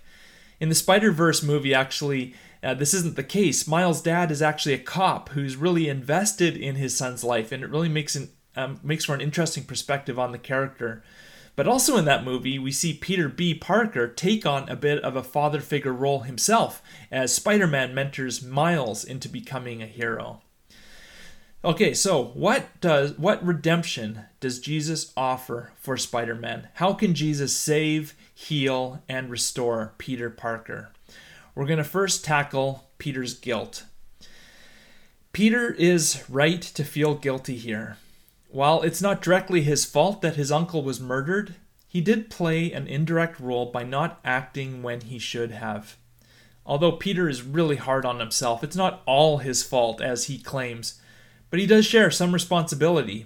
In 0.59 0.69
the 0.69 0.75
Spider 0.75 1.11
Verse 1.11 1.43
movie, 1.43 1.71
actually, 1.71 2.33
uh, 2.63 2.73
this 2.73 2.95
isn't 2.95 3.15
the 3.15 3.23
case. 3.23 3.67
Miles' 3.67 4.01
dad 4.01 4.31
is 4.31 4.41
actually 4.41 4.73
a 4.73 4.79
cop 4.79 5.29
who's 5.29 5.55
really 5.55 5.87
invested 5.87 6.57
in 6.57 6.75
his 6.75 6.97
son's 6.97 7.23
life, 7.23 7.51
and 7.51 7.63
it 7.63 7.69
really 7.69 7.89
makes 7.89 8.15
an 8.15 8.31
um, 8.55 8.79
makes 8.81 9.05
for 9.05 9.13
an 9.13 9.21
interesting 9.21 9.65
perspective 9.65 10.17
on 10.17 10.31
the 10.31 10.39
character. 10.39 11.03
But 11.55 11.67
also 11.67 11.97
in 11.97 12.05
that 12.05 12.23
movie, 12.23 12.57
we 12.57 12.71
see 12.71 12.93
Peter 12.93 13.29
B. 13.29 13.53
Parker 13.53 14.07
take 14.07 14.45
on 14.45 14.67
a 14.69 14.75
bit 14.75 15.03
of 15.03 15.15
a 15.15 15.23
father 15.23 15.61
figure 15.61 15.93
role 15.93 16.21
himself 16.21 16.81
as 17.11 17.33
Spider 17.33 17.67
Man 17.67 17.93
mentors 17.93 18.43
Miles 18.43 19.03
into 19.03 19.29
becoming 19.29 19.81
a 19.81 19.87
hero. 19.87 20.41
Okay, 21.65 21.93
so 21.93 22.25
what 22.33 22.81
does 22.81 23.17
what 23.17 23.45
redemption 23.45 24.25
does 24.41 24.59
Jesus 24.59 25.13
offer 25.15 25.71
for 25.77 25.95
Spider-Man? 25.95 26.67
How 26.73 26.91
can 26.91 27.13
Jesus 27.13 27.55
save, 27.55 28.15
heal, 28.35 29.01
and 29.07 29.29
restore 29.29 29.93
Peter 29.97 30.29
Parker? 30.29 30.91
We're 31.55 31.65
going 31.65 31.77
to 31.77 31.85
first 31.85 32.25
tackle 32.25 32.89
Peter's 32.97 33.33
guilt. 33.33 33.85
Peter 35.31 35.71
is 35.71 36.25
right 36.29 36.61
to 36.61 36.83
feel 36.83 37.15
guilty 37.15 37.55
here. 37.55 37.95
While 38.53 38.83
it's 38.83 39.01
not 39.01 39.23
directly 39.23 39.63
his 39.63 39.83
fault 39.83 40.21
that 40.21 40.35
his 40.35 40.51
uncle 40.51 40.83
was 40.83 40.99
murdered, 40.99 41.55
he 41.87 42.01
did 42.01 42.29
play 42.29 42.71
an 42.71 42.85
indirect 42.85 43.39
role 43.39 43.65
by 43.71 43.81
not 43.81 44.19
acting 44.23 44.83
when 44.83 45.01
he 45.01 45.17
should 45.17 45.49
have. 45.49 45.97
Although 46.63 46.91
Peter 46.91 47.27
is 47.27 47.41
really 47.41 47.77
hard 47.77 48.05
on 48.05 48.19
himself, 48.19 48.63
it's 48.63 48.75
not 48.75 49.01
all 49.07 49.39
his 49.39 49.63
fault 49.63 50.01
as 50.01 50.25
he 50.25 50.37
claims, 50.37 51.01
but 51.49 51.59
he 51.59 51.65
does 51.65 51.87
share 51.87 52.11
some 52.11 52.31
responsibility. 52.31 53.25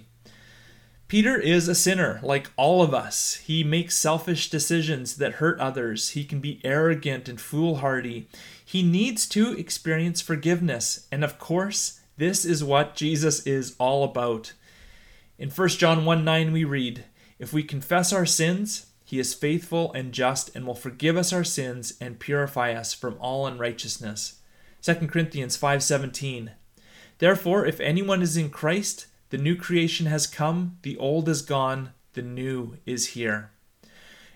Peter 1.08 1.38
is 1.38 1.68
a 1.68 1.74
sinner, 1.74 2.20
like 2.22 2.50
all 2.56 2.82
of 2.82 2.94
us. 2.94 3.34
He 3.34 3.62
makes 3.62 3.98
selfish 3.98 4.48
decisions 4.48 5.16
that 5.16 5.34
hurt 5.34 5.60
others. 5.60 6.10
He 6.10 6.24
can 6.24 6.40
be 6.40 6.62
arrogant 6.64 7.28
and 7.28 7.38
foolhardy. 7.38 8.28
He 8.64 8.82
needs 8.82 9.28
to 9.28 9.52
experience 9.52 10.22
forgiveness. 10.22 11.06
And 11.12 11.22
of 11.22 11.38
course, 11.38 12.00
this 12.16 12.46
is 12.46 12.64
what 12.64 12.96
Jesus 12.96 13.46
is 13.46 13.76
all 13.78 14.04
about. 14.04 14.54
In 15.38 15.50
1 15.50 15.68
John 15.68 16.04
1 16.04 16.24
9, 16.24 16.52
we 16.52 16.64
read, 16.64 17.04
If 17.38 17.52
we 17.52 17.62
confess 17.62 18.12
our 18.12 18.26
sins, 18.26 18.86
he 19.04 19.20
is 19.20 19.34
faithful 19.34 19.92
and 19.92 20.12
just 20.12 20.54
and 20.54 20.66
will 20.66 20.74
forgive 20.74 21.16
us 21.16 21.32
our 21.32 21.44
sins 21.44 21.94
and 22.00 22.18
purify 22.18 22.72
us 22.72 22.92
from 22.92 23.16
all 23.20 23.46
unrighteousness. 23.46 24.40
2 24.82 24.94
Corinthians 25.06 25.56
5:17 25.56 26.50
Therefore 27.16 27.64
if 27.64 27.80
anyone 27.80 28.20
is 28.20 28.36
in 28.36 28.50
Christ 28.50 29.06
the 29.30 29.38
new 29.38 29.56
creation 29.56 30.04
has 30.06 30.26
come 30.26 30.76
the 30.82 30.98
old 30.98 31.26
is 31.26 31.40
gone 31.40 31.94
the 32.12 32.20
new 32.20 32.76
is 32.84 33.14
here. 33.14 33.50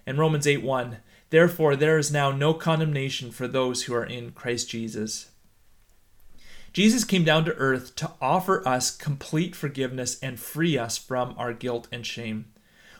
And 0.06 0.18
Romans 0.18 0.46
8:1 0.46 1.00
Therefore 1.28 1.76
there 1.76 1.98
is 1.98 2.10
now 2.10 2.30
no 2.30 2.54
condemnation 2.54 3.30
for 3.30 3.46
those 3.46 3.82
who 3.82 3.94
are 3.94 4.06
in 4.06 4.30
Christ 4.30 4.70
Jesus. 4.70 5.31
Jesus 6.72 7.04
came 7.04 7.24
down 7.24 7.44
to 7.44 7.54
earth 7.54 7.94
to 7.96 8.12
offer 8.20 8.66
us 8.66 8.90
complete 8.90 9.54
forgiveness 9.54 10.18
and 10.20 10.40
free 10.40 10.78
us 10.78 10.96
from 10.96 11.34
our 11.36 11.52
guilt 11.52 11.86
and 11.92 12.06
shame. 12.06 12.46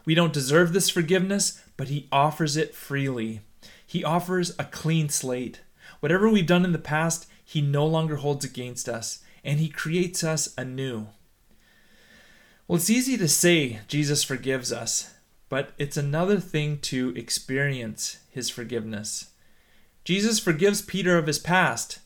We 0.05 0.15
don't 0.15 0.33
deserve 0.33 0.73
this 0.73 0.91
forgiveness, 0.91 1.63
but 1.77 1.89
He 1.89 2.09
offers 2.13 2.57
it 2.57 2.75
freely. 2.75 3.41
He 3.87 4.05
offers 4.05 4.51
a 4.59 4.65
clean 4.65 5.09
slate. 5.09 5.61
Whatever 6.01 6.29
we've 6.29 6.47
done 6.47 6.65
in 6.65 6.73
the 6.73 6.79
past, 6.79 7.27
He 7.45 7.63
no 7.63 7.87
longer 7.87 8.17
holds 8.17 8.45
against 8.45 8.89
us, 8.89 9.23
and 9.45 9.59
He 9.59 9.69
creates 9.69 10.23
us 10.23 10.53
anew. 10.59 11.09
Well, 12.69 12.77
it's 12.77 12.91
easy 12.91 13.17
to 13.17 13.29
say 13.29 13.81
Jesus 13.89 14.23
forgives 14.23 14.73
us, 14.73 15.15
but 15.49 15.73
it's 15.79 15.97
another 15.97 16.39
thing 16.41 16.79
to 16.81 17.15
experience 17.17 18.19
His 18.31 18.51
forgiveness. 18.51 19.33
Jesus 20.05 20.41
forgives 20.41 20.83
Peter 20.83 21.17
of 21.17 21.29
his 21.29 21.39
past, 21.39 22.01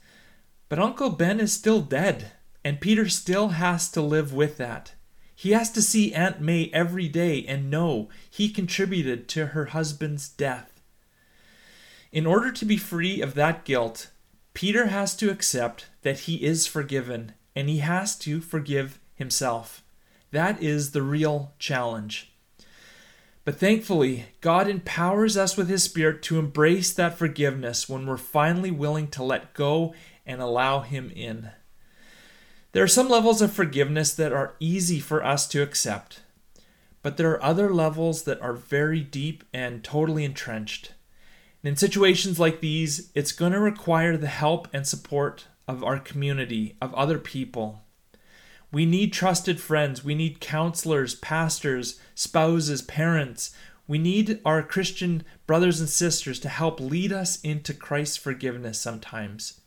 but 0.68 0.78
Uncle 0.78 1.10
Ben 1.10 1.40
is 1.40 1.52
still 1.52 1.80
dead, 1.80 2.32
and 2.64 2.80
Peter 2.80 3.08
still 3.08 3.48
has 3.48 3.88
to 3.90 4.00
live 4.00 4.32
with 4.32 4.56
that. 4.56 4.92
He 5.34 5.52
has 5.52 5.70
to 5.72 5.82
see 5.82 6.14
Aunt 6.14 6.40
May 6.40 6.70
every 6.72 7.08
day 7.08 7.44
and 7.46 7.70
know 7.70 8.08
he 8.30 8.48
contributed 8.48 9.28
to 9.28 9.48
her 9.48 9.66
husband's 9.66 10.28
death. 10.28 10.80
In 12.10 12.26
order 12.26 12.50
to 12.50 12.64
be 12.64 12.78
free 12.78 13.20
of 13.20 13.34
that 13.34 13.64
guilt, 13.64 14.10
Peter 14.54 14.86
has 14.86 15.14
to 15.16 15.30
accept 15.30 15.86
that 16.02 16.20
he 16.20 16.42
is 16.42 16.66
forgiven 16.66 17.32
and 17.54 17.68
he 17.68 17.78
has 17.78 18.16
to 18.20 18.40
forgive 18.40 18.98
himself. 19.14 19.82
That 20.30 20.62
is 20.62 20.90
the 20.90 21.02
real 21.02 21.52
challenge. 21.58 22.32
But 23.44 23.60
thankfully, 23.60 24.26
God 24.40 24.66
empowers 24.66 25.36
us 25.36 25.56
with 25.56 25.68
His 25.68 25.84
Spirit 25.84 26.20
to 26.24 26.38
embrace 26.38 26.92
that 26.92 27.16
forgiveness 27.16 27.88
when 27.88 28.04
we're 28.04 28.16
finally 28.16 28.72
willing 28.72 29.06
to 29.08 29.22
let 29.22 29.54
go 29.54 29.94
and 30.26 30.40
allow 30.40 30.80
Him 30.80 31.10
in. 31.14 31.50
There 32.72 32.82
are 32.82 32.88
some 32.88 33.08
levels 33.08 33.40
of 33.40 33.52
forgiveness 33.52 34.12
that 34.14 34.32
are 34.32 34.54
easy 34.60 35.00
for 35.00 35.24
us 35.24 35.46
to 35.48 35.62
accept, 35.62 36.20
but 37.02 37.16
there 37.16 37.30
are 37.30 37.42
other 37.42 37.72
levels 37.72 38.24
that 38.24 38.40
are 38.42 38.52
very 38.52 39.00
deep 39.00 39.44
and 39.54 39.82
totally 39.82 40.24
entrenched. 40.24 40.92
And 41.62 41.70
in 41.70 41.76
situations 41.76 42.38
like 42.38 42.60
these, 42.60 43.10
it's 43.14 43.32
going 43.32 43.52
to 43.52 43.60
require 43.60 44.16
the 44.16 44.26
help 44.26 44.68
and 44.74 44.86
support 44.86 45.46
of 45.66 45.82
our 45.82 45.98
community, 45.98 46.76
of 46.82 46.94
other 46.94 47.18
people. 47.18 47.82
We 48.72 48.84
need 48.84 49.12
trusted 49.12 49.60
friends, 49.60 50.04
we 50.04 50.14
need 50.14 50.40
counselors, 50.40 51.14
pastors, 51.14 51.98
spouses, 52.14 52.82
parents. 52.82 53.54
We 53.88 53.98
need 53.98 54.40
our 54.44 54.62
Christian 54.62 55.24
brothers 55.46 55.80
and 55.80 55.88
sisters 55.88 56.40
to 56.40 56.48
help 56.48 56.80
lead 56.80 57.12
us 57.12 57.40
into 57.40 57.72
Christ's 57.72 58.16
forgiveness 58.16 58.80
sometimes. 58.80 59.60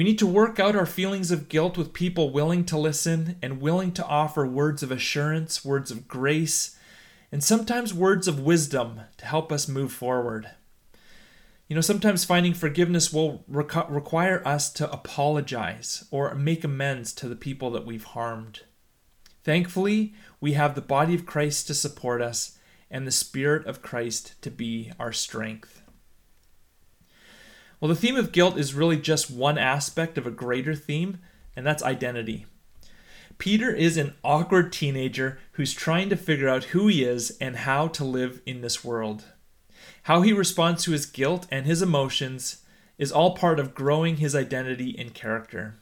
We 0.00 0.04
need 0.04 0.18
to 0.20 0.26
work 0.26 0.58
out 0.58 0.76
our 0.76 0.86
feelings 0.86 1.30
of 1.30 1.50
guilt 1.50 1.76
with 1.76 1.92
people 1.92 2.30
willing 2.30 2.64
to 2.64 2.78
listen 2.78 3.36
and 3.42 3.60
willing 3.60 3.92
to 3.92 4.06
offer 4.06 4.46
words 4.46 4.82
of 4.82 4.90
assurance, 4.90 5.62
words 5.62 5.90
of 5.90 6.08
grace, 6.08 6.74
and 7.30 7.44
sometimes 7.44 7.92
words 7.92 8.26
of 8.26 8.40
wisdom 8.40 9.02
to 9.18 9.26
help 9.26 9.52
us 9.52 9.68
move 9.68 9.92
forward. 9.92 10.52
You 11.68 11.74
know, 11.74 11.82
sometimes 11.82 12.24
finding 12.24 12.54
forgiveness 12.54 13.12
will 13.12 13.44
require 13.46 14.40
us 14.48 14.72
to 14.72 14.90
apologize 14.90 16.06
or 16.10 16.34
make 16.34 16.64
amends 16.64 17.12
to 17.12 17.28
the 17.28 17.36
people 17.36 17.70
that 17.72 17.84
we've 17.84 18.02
harmed. 18.02 18.60
Thankfully, 19.44 20.14
we 20.40 20.54
have 20.54 20.74
the 20.74 20.80
body 20.80 21.14
of 21.14 21.26
Christ 21.26 21.66
to 21.66 21.74
support 21.74 22.22
us 22.22 22.56
and 22.90 23.06
the 23.06 23.10
Spirit 23.10 23.66
of 23.66 23.82
Christ 23.82 24.40
to 24.40 24.50
be 24.50 24.92
our 24.98 25.12
strength. 25.12 25.82
Well, 27.80 27.88
the 27.88 27.94
theme 27.94 28.16
of 28.16 28.32
guilt 28.32 28.58
is 28.58 28.74
really 28.74 28.98
just 28.98 29.30
one 29.30 29.56
aspect 29.56 30.18
of 30.18 30.26
a 30.26 30.30
greater 30.30 30.74
theme, 30.74 31.18
and 31.56 31.66
that's 31.66 31.82
identity. 31.82 32.44
Peter 33.38 33.74
is 33.74 33.96
an 33.96 34.12
awkward 34.22 34.70
teenager 34.70 35.38
who's 35.52 35.72
trying 35.72 36.10
to 36.10 36.16
figure 36.16 36.48
out 36.48 36.64
who 36.64 36.88
he 36.88 37.02
is 37.02 37.38
and 37.40 37.56
how 37.56 37.88
to 37.88 38.04
live 38.04 38.42
in 38.44 38.60
this 38.60 38.84
world. 38.84 39.24
How 40.02 40.20
he 40.20 40.34
responds 40.34 40.84
to 40.84 40.92
his 40.92 41.06
guilt 41.06 41.46
and 41.50 41.64
his 41.64 41.80
emotions 41.80 42.58
is 42.98 43.10
all 43.10 43.34
part 43.34 43.58
of 43.58 43.74
growing 43.74 44.18
his 44.18 44.34
identity 44.34 44.94
and 44.98 45.14
character. 45.14 45.76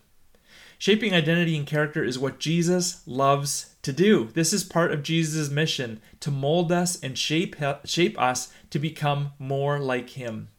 Shaping 0.79 1.13
identity 1.13 1.57
and 1.57 1.67
character 1.67 2.05
is 2.05 2.17
what 2.17 2.39
Jesus 2.39 3.03
loves 3.09 3.75
to 3.83 3.93
do. 3.93 4.29
This 4.35 4.53
is 4.53 4.63
part 4.63 4.93
of 4.93 5.03
Jesus' 5.03 5.51
mission 5.51 6.01
to 6.21 6.31
mold 6.31 6.71
us 6.71 7.03
and 7.03 7.19
shape, 7.19 7.57
shape 7.85 8.21
us 8.21 8.53
to 8.71 8.79
become 8.79 9.33
more 9.41 9.81
like 9.81 10.11
him. 10.11 10.51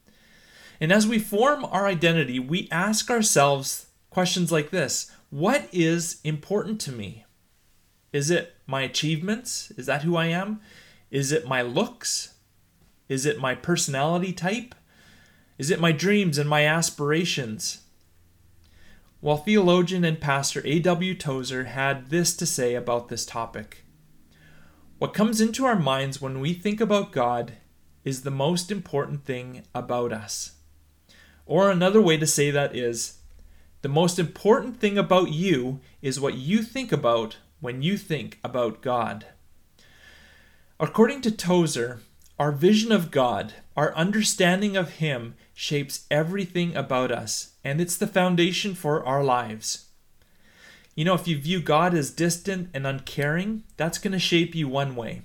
And 0.80 0.90
as 0.92 1.06
we 1.06 1.18
form 1.18 1.64
our 1.66 1.86
identity, 1.86 2.38
we 2.38 2.68
ask 2.70 3.10
ourselves 3.10 3.86
questions 4.08 4.50
like 4.50 4.70
this 4.70 5.10
What 5.28 5.68
is 5.72 6.20
important 6.24 6.80
to 6.82 6.92
me? 6.92 7.26
Is 8.12 8.30
it 8.30 8.54
my 8.66 8.80
achievements? 8.82 9.70
Is 9.76 9.86
that 9.86 10.02
who 10.02 10.16
I 10.16 10.26
am? 10.26 10.60
Is 11.10 11.32
it 11.32 11.46
my 11.46 11.62
looks? 11.62 12.34
Is 13.08 13.26
it 13.26 13.38
my 13.38 13.54
personality 13.54 14.32
type? 14.32 14.74
Is 15.58 15.70
it 15.70 15.80
my 15.80 15.92
dreams 15.92 16.38
and 16.38 16.48
my 16.48 16.64
aspirations? 16.64 17.82
Well, 19.20 19.36
theologian 19.36 20.04
and 20.04 20.18
pastor 20.18 20.62
A.W. 20.64 21.14
Tozer 21.14 21.64
had 21.64 22.08
this 22.08 22.34
to 22.36 22.46
say 22.46 22.74
about 22.74 23.08
this 23.08 23.26
topic. 23.26 23.84
What 24.98 25.12
comes 25.12 25.40
into 25.40 25.66
our 25.66 25.78
minds 25.78 26.22
when 26.22 26.40
we 26.40 26.54
think 26.54 26.80
about 26.80 27.12
God 27.12 27.54
is 28.02 28.22
the 28.22 28.30
most 28.30 28.70
important 28.70 29.26
thing 29.26 29.64
about 29.74 30.12
us. 30.12 30.52
Or 31.50 31.68
another 31.68 32.00
way 32.00 32.16
to 32.16 32.28
say 32.28 32.52
that 32.52 32.76
is 32.76 33.14
the 33.82 33.88
most 33.88 34.20
important 34.20 34.78
thing 34.78 34.96
about 34.96 35.32
you 35.32 35.80
is 36.00 36.20
what 36.20 36.34
you 36.34 36.62
think 36.62 36.92
about 36.92 37.38
when 37.58 37.82
you 37.82 37.96
think 37.96 38.38
about 38.44 38.82
God. 38.82 39.26
According 40.78 41.22
to 41.22 41.32
Tozer, 41.32 42.02
our 42.38 42.52
vision 42.52 42.92
of 42.92 43.10
God, 43.10 43.54
our 43.76 43.92
understanding 43.96 44.76
of 44.76 44.98
Him, 44.98 45.34
shapes 45.52 46.06
everything 46.08 46.76
about 46.76 47.10
us, 47.10 47.54
and 47.64 47.80
it's 47.80 47.96
the 47.96 48.06
foundation 48.06 48.76
for 48.76 49.04
our 49.04 49.24
lives. 49.24 49.86
You 50.94 51.04
know, 51.04 51.14
if 51.14 51.26
you 51.26 51.36
view 51.36 51.60
God 51.60 51.94
as 51.94 52.12
distant 52.12 52.70
and 52.72 52.86
uncaring, 52.86 53.64
that's 53.76 53.98
going 53.98 54.12
to 54.12 54.20
shape 54.20 54.54
you 54.54 54.68
one 54.68 54.94
way. 54.94 55.22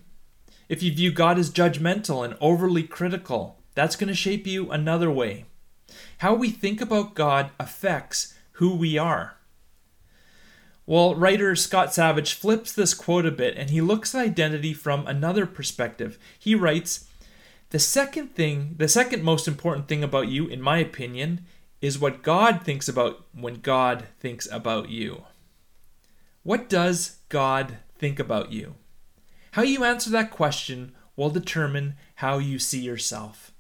If 0.70 0.82
you 0.82 0.92
view 0.92 1.12
God 1.12 1.38
as 1.38 1.52
judgmental 1.52 2.26
and 2.26 2.36
overly 2.42 2.82
critical, 2.82 3.60
that's 3.76 3.96
going 3.96 4.08
to 4.08 4.16
shape 4.16 4.48
you 4.48 4.72
another 4.72 5.12
way. 5.12 5.46
How 6.20 6.34
we 6.34 6.50
think 6.50 6.82
about 6.82 7.16
God 7.16 7.52
affects 7.60 8.34
who 8.54 8.76
we 8.76 8.98
are. 8.98 9.36
Well, 10.86 11.16
writer 11.16 11.56
Scott 11.56 11.94
Savage 11.94 12.34
flips 12.34 12.72
this 12.72 12.94
quote 12.94 13.26
a 13.26 13.32
bit 13.32 13.58
and 13.58 13.70
he 13.70 13.82
looks 13.82 14.14
at 14.14 14.22
identity 14.22 14.74
from 14.74 15.08
another 15.08 15.46
perspective. 15.46 16.20
He 16.38 16.54
writes, 16.54 17.08
The 17.72 17.80
second 17.80 18.36
thing, 18.36 18.76
the 18.78 18.88
second 18.88 19.24
most 19.24 19.48
important 19.48 19.88
thing 19.88 20.04
about 20.04 20.28
you, 20.28 20.48
in 20.48 20.62
my 20.62 20.78
opinion, 20.78 21.46
is 21.82 22.00
what 22.00 22.22
God 22.22 22.62
thinks 22.62 22.88
about 22.88 23.26
when 23.34 23.56
God 23.56 24.06
thinks 24.20 24.48
about 24.52 24.90
you. 24.90 25.24
What 26.44 26.70
does 26.70 27.18
God 27.30 27.78
think 27.98 28.20
about 28.20 28.52
you? 28.52 28.76
How 29.54 29.64
you 29.64 29.84
answer 29.84 30.12
that 30.12 30.30
question 30.30 30.94
will 31.16 31.30
determine 31.32 31.96
how 32.16 32.38
you 32.38 32.60
see 32.60 32.82
yourself. 32.82 33.52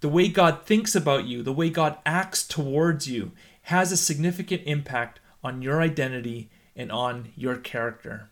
The 0.00 0.08
way 0.08 0.28
God 0.28 0.64
thinks 0.64 0.94
about 0.94 1.26
you, 1.26 1.42
the 1.42 1.52
way 1.52 1.68
God 1.68 1.98
acts 2.06 2.46
towards 2.46 3.08
you, 3.08 3.32
has 3.64 3.92
a 3.92 3.96
significant 3.96 4.62
impact 4.64 5.20
on 5.44 5.62
your 5.62 5.80
identity 5.82 6.50
and 6.74 6.90
on 6.90 7.32
your 7.36 7.56
character. 7.56 8.30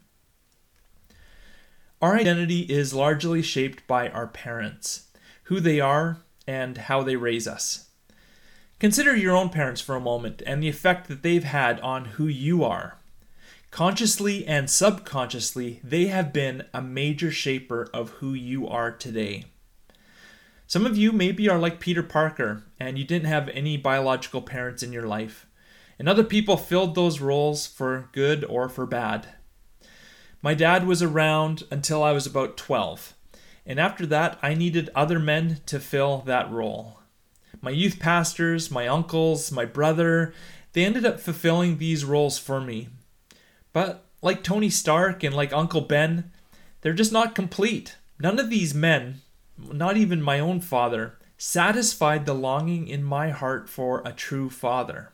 Our 2.00 2.16
identity 2.16 2.60
is 2.60 2.94
largely 2.94 3.42
shaped 3.42 3.87
by 3.87 4.08
our 4.08 4.26
parents, 4.26 5.08
who 5.44 5.60
they 5.60 5.80
are, 5.80 6.18
and 6.46 6.78
how 6.78 7.02
they 7.02 7.16
raise 7.16 7.46
us. 7.46 7.88
Consider 8.78 9.16
your 9.16 9.37
own 9.37 9.50
parents 9.50 9.80
for 9.80 9.96
a 9.96 10.00
moment 10.00 10.40
and 10.46 10.62
the 10.62 10.68
effect 10.68 11.08
that 11.08 11.22
they've 11.22 11.44
had 11.44 11.80
on 11.80 12.04
who 12.04 12.26
you 12.26 12.64
are. 12.64 12.98
Consciously 13.70 14.46
and 14.46 14.70
subconsciously, 14.70 15.80
they 15.82 16.06
have 16.06 16.32
been 16.32 16.64
a 16.72 16.80
major 16.80 17.30
shaper 17.30 17.90
of 17.92 18.10
who 18.10 18.32
you 18.32 18.66
are 18.66 18.90
today. 18.92 19.46
Some 20.68 20.84
of 20.84 20.98
you 20.98 21.12
maybe 21.12 21.48
are 21.48 21.58
like 21.58 21.80
Peter 21.80 22.02
Parker 22.02 22.62
and 22.78 22.98
you 22.98 23.04
didn't 23.04 23.26
have 23.26 23.48
any 23.48 23.78
biological 23.78 24.42
parents 24.42 24.82
in 24.82 24.92
your 24.92 25.06
life. 25.06 25.46
And 25.98 26.06
other 26.06 26.22
people 26.22 26.58
filled 26.58 26.94
those 26.94 27.22
roles 27.22 27.66
for 27.66 28.10
good 28.12 28.44
or 28.44 28.68
for 28.68 28.84
bad. 28.84 29.28
My 30.42 30.52
dad 30.52 30.87
was 30.87 31.02
around 31.02 31.62
until 31.70 32.02
I 32.02 32.12
was 32.12 32.26
about 32.26 32.58
12, 32.58 33.14
and 33.64 33.80
after 33.80 34.04
that, 34.06 34.38
I 34.42 34.52
needed 34.52 34.90
other 34.94 35.18
men 35.18 35.62
to 35.66 35.80
fill 35.80 36.18
that 36.26 36.50
role. 36.50 37.00
My 37.62 37.70
youth 37.70 37.98
pastors, 37.98 38.70
my 38.70 38.87
uncles, 38.87 39.50
my 39.50 39.64
brother, 39.64 40.34
they 40.75 40.84
ended 40.84 41.06
up 41.06 41.18
fulfilling 41.18 41.78
these 41.78 42.04
roles 42.04 42.38
for 42.38 42.60
me. 42.60 42.90
But 43.72 44.04
like 44.20 44.44
Tony 44.44 44.68
Stark 44.68 45.25
and 45.25 45.34
like 45.34 45.52
Uncle 45.52 45.80
Ben, 45.80 46.30
they're 46.82 46.92
just 46.92 47.10
not 47.10 47.34
complete. 47.34 47.96
None 48.20 48.38
of 48.38 48.50
these 48.50 48.75
men, 48.75 49.22
not 49.59 49.97
even 49.97 50.23
my 50.23 50.38
own 50.38 50.61
father, 50.61 51.19
satisfied 51.37 52.27
the 52.27 52.35
longing 52.35 52.88
in 52.88 53.03
my 53.03 53.31
heart 53.31 53.69
for 53.69 54.03
a 54.05 54.12
true 54.12 54.50
father. 54.50 55.12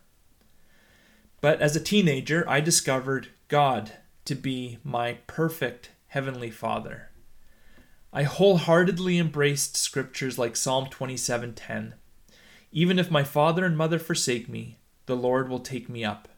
But 1.40 1.60
as 1.60 1.76
a 1.76 1.80
teenager, 1.80 2.48
I 2.48 2.60
discovered 2.60 3.28
God 3.48 3.92
to 4.24 4.34
be 4.34 4.78
my 4.82 5.18
perfect 5.26 5.90
heavenly 6.08 6.50
Father. 6.50 7.10
I 8.12 8.22
wholeheartedly 8.22 9.18
embraced 9.18 9.76
scriptures 9.76 10.38
like 10.38 10.56
Psalm 10.56 10.86
27:10. 10.86 11.94
Even 12.72 12.98
if 12.98 13.10
my 13.10 13.24
father 13.24 13.64
and 13.64 13.76
mother 13.76 13.98
forsake 13.98 14.48
me, 14.48 14.78
the 15.06 15.16
Lord 15.16 15.48
will 15.48 15.60
take 15.60 15.88
me 15.88 16.04
up. 16.04 16.28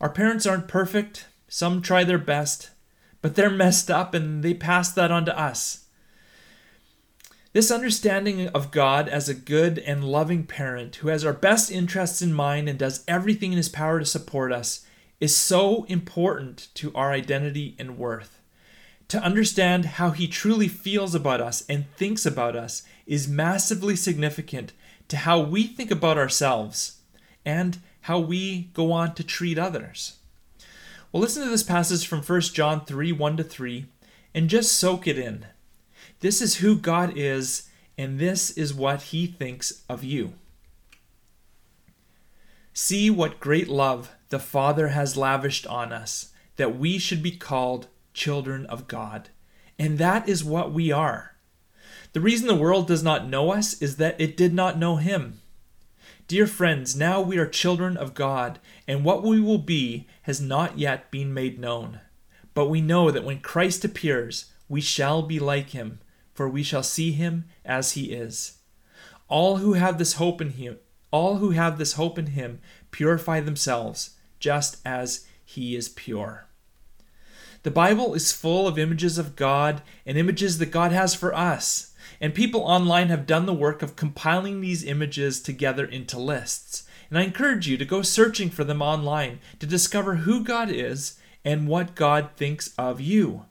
Our 0.00 0.10
parents 0.10 0.46
aren't 0.46 0.68
perfect. 0.68 1.26
Some 1.48 1.82
try 1.82 2.04
their 2.04 2.18
best, 2.18 2.70
but 3.22 3.34
they're 3.34 3.50
messed 3.50 3.90
up 3.90 4.14
and 4.14 4.42
they 4.44 4.54
pass 4.54 4.92
that 4.92 5.10
on 5.10 5.24
to 5.24 5.38
us. 5.38 5.83
This 7.54 7.70
understanding 7.70 8.48
of 8.48 8.72
God 8.72 9.08
as 9.08 9.28
a 9.28 9.34
good 9.34 9.78
and 9.78 10.02
loving 10.02 10.42
parent 10.44 10.96
who 10.96 11.06
has 11.06 11.24
our 11.24 11.32
best 11.32 11.70
interests 11.70 12.20
in 12.20 12.32
mind 12.32 12.68
and 12.68 12.76
does 12.76 13.04
everything 13.06 13.52
in 13.52 13.58
his 13.58 13.68
power 13.68 14.00
to 14.00 14.04
support 14.04 14.52
us 14.52 14.84
is 15.20 15.36
so 15.36 15.84
important 15.84 16.66
to 16.74 16.92
our 16.96 17.12
identity 17.12 17.76
and 17.78 17.96
worth. 17.96 18.40
To 19.06 19.22
understand 19.22 19.84
how 19.84 20.10
he 20.10 20.26
truly 20.26 20.66
feels 20.66 21.14
about 21.14 21.40
us 21.40 21.64
and 21.68 21.88
thinks 21.94 22.26
about 22.26 22.56
us 22.56 22.82
is 23.06 23.28
massively 23.28 23.94
significant 23.94 24.72
to 25.06 25.18
how 25.18 25.38
we 25.38 25.68
think 25.68 25.92
about 25.92 26.18
ourselves 26.18 27.02
and 27.44 27.78
how 28.00 28.18
we 28.18 28.70
go 28.72 28.90
on 28.90 29.14
to 29.14 29.22
treat 29.22 29.60
others. 29.60 30.16
Well, 31.12 31.20
listen 31.20 31.44
to 31.44 31.50
this 31.50 31.62
passage 31.62 32.04
from 32.04 32.20
1 32.20 32.40
John 32.40 32.84
3 32.84 33.12
1 33.12 33.36
to 33.36 33.44
3 33.44 33.86
and 34.34 34.50
just 34.50 34.72
soak 34.72 35.06
it 35.06 35.20
in. 35.20 35.46
This 36.20 36.40
is 36.40 36.56
who 36.56 36.76
God 36.76 37.12
is, 37.16 37.68
and 37.98 38.18
this 38.18 38.50
is 38.50 38.72
what 38.72 39.02
He 39.02 39.26
thinks 39.26 39.82
of 39.88 40.02
you. 40.02 40.34
See 42.72 43.10
what 43.10 43.40
great 43.40 43.68
love 43.68 44.10
the 44.30 44.38
Father 44.38 44.88
has 44.88 45.16
lavished 45.16 45.66
on 45.66 45.92
us, 45.92 46.32
that 46.56 46.78
we 46.78 46.98
should 46.98 47.22
be 47.22 47.36
called 47.36 47.88
children 48.12 48.66
of 48.66 48.88
God. 48.88 49.28
And 49.78 49.98
that 49.98 50.28
is 50.28 50.42
what 50.42 50.72
we 50.72 50.90
are. 50.90 51.36
The 52.14 52.20
reason 52.20 52.46
the 52.46 52.54
world 52.54 52.86
does 52.86 53.02
not 53.02 53.28
know 53.28 53.52
us 53.52 53.80
is 53.82 53.96
that 53.96 54.20
it 54.20 54.36
did 54.36 54.54
not 54.54 54.78
know 54.78 54.96
Him. 54.96 55.40
Dear 56.26 56.46
friends, 56.46 56.96
now 56.96 57.20
we 57.20 57.36
are 57.38 57.46
children 57.46 57.96
of 57.96 58.14
God, 58.14 58.58
and 58.88 59.04
what 59.04 59.22
we 59.22 59.40
will 59.40 59.58
be 59.58 60.06
has 60.22 60.40
not 60.40 60.78
yet 60.78 61.10
been 61.10 61.34
made 61.34 61.58
known. 61.58 62.00
But 62.54 62.70
we 62.70 62.80
know 62.80 63.10
that 63.10 63.24
when 63.24 63.40
Christ 63.40 63.84
appears, 63.84 64.46
we 64.68 64.80
shall 64.80 65.22
be 65.22 65.38
like 65.38 65.70
Him 65.70 65.98
for 66.34 66.48
we 66.48 66.62
shall 66.62 66.82
see 66.82 67.12
him 67.12 67.44
as 67.64 67.92
he 67.92 68.12
is. 68.12 68.58
All 69.28 69.58
who 69.58 69.74
have 69.74 69.98
this 69.98 70.14
hope 70.14 70.40
in 70.40 70.50
him, 70.50 70.78
all 71.10 71.36
who 71.36 71.50
have 71.50 71.78
this 71.78 71.94
hope 71.94 72.18
in 72.18 72.26
him 72.26 72.60
purify 72.90 73.40
themselves, 73.40 74.16
just 74.38 74.76
as 74.84 75.26
he 75.44 75.76
is 75.76 75.88
pure. 75.88 76.46
The 77.62 77.70
Bible 77.70 78.12
is 78.12 78.30
full 78.30 78.68
of 78.68 78.78
images 78.78 79.16
of 79.16 79.36
God 79.36 79.80
and 80.04 80.18
images 80.18 80.58
that 80.58 80.66
God 80.66 80.92
has 80.92 81.14
for 81.14 81.34
us. 81.34 81.94
And 82.20 82.34
people 82.34 82.60
online 82.60 83.08
have 83.08 83.26
done 83.26 83.46
the 83.46 83.54
work 83.54 83.80
of 83.80 83.96
compiling 83.96 84.60
these 84.60 84.84
images 84.84 85.40
together 85.40 85.86
into 85.86 86.18
lists. 86.18 86.86
And 87.08 87.18
I 87.18 87.22
encourage 87.22 87.66
you 87.66 87.78
to 87.78 87.84
go 87.84 88.02
searching 88.02 88.50
for 88.50 88.64
them 88.64 88.82
online 88.82 89.40
to 89.60 89.66
discover 89.66 90.16
who 90.16 90.44
God 90.44 90.70
is 90.70 91.18
and 91.44 91.66
what 91.66 91.94
God 91.94 92.30
thinks 92.36 92.74
of 92.76 93.00
you. 93.00 93.46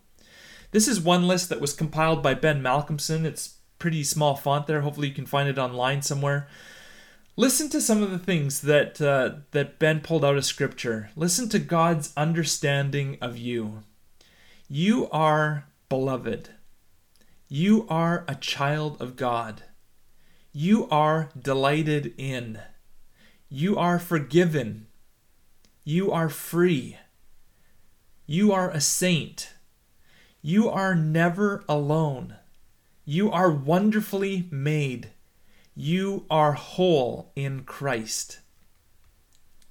This 0.74 0.88
is 0.88 1.00
one 1.00 1.28
list 1.28 1.50
that 1.50 1.62
was 1.62 1.72
compiled 1.72 2.24
by 2.24 2.34
Ben 2.34 2.62
Malcolmson. 2.62 3.26
It's 3.26 3.58
pretty 3.78 4.04
small 4.04 4.36
font 4.36 4.66
there. 4.66 4.82
Hopefully, 4.82 5.08
you 5.08 5.14
can 5.14 5.28
find 5.28 5.48
it 5.48 5.60
online 5.60 6.02
somewhere. 6.02 6.48
Listen 7.38 7.70
to 7.70 7.80
some 7.80 8.02
of 8.02 8.10
the 8.10 8.18
things 8.18 8.62
that 8.62 9.00
uh, 9.00 9.36
that 9.52 9.78
Ben 9.78 10.02
pulled 10.02 10.26
out 10.26 10.36
of 10.36 10.46
Scripture. 10.46 11.12
Listen 11.16 11.48
to 11.50 11.60
God's 11.60 12.12
understanding 12.18 13.20
of 13.22 13.38
you. 13.38 13.84
You 14.68 15.08
are 15.12 15.66
beloved. 15.90 16.50
You 17.48 17.86
are 17.88 18.26
a 18.28 18.34
child 18.34 19.00
of 19.00 19.16
God. 19.16 19.62
You 20.52 20.90
are 20.90 21.30
delighted 21.40 22.16
in. 22.18 22.58
You 23.48 23.78
are 23.78 24.00
forgiven. 24.00 24.88
You 25.84 26.12
are 26.12 26.30
free. 26.30 26.98
You 28.26 28.52
are 28.52 28.72
a 28.72 28.82
saint. 28.82 29.54
You 30.46 30.70
are 30.70 30.94
never 30.94 31.64
alone. 31.70 32.36
You 33.06 33.32
are 33.32 33.50
wonderfully 33.50 34.50
made. 34.52 35.12
You 35.74 36.26
are 36.30 36.52
whole 36.52 37.32
in 37.34 37.64
Christ. 37.64 38.42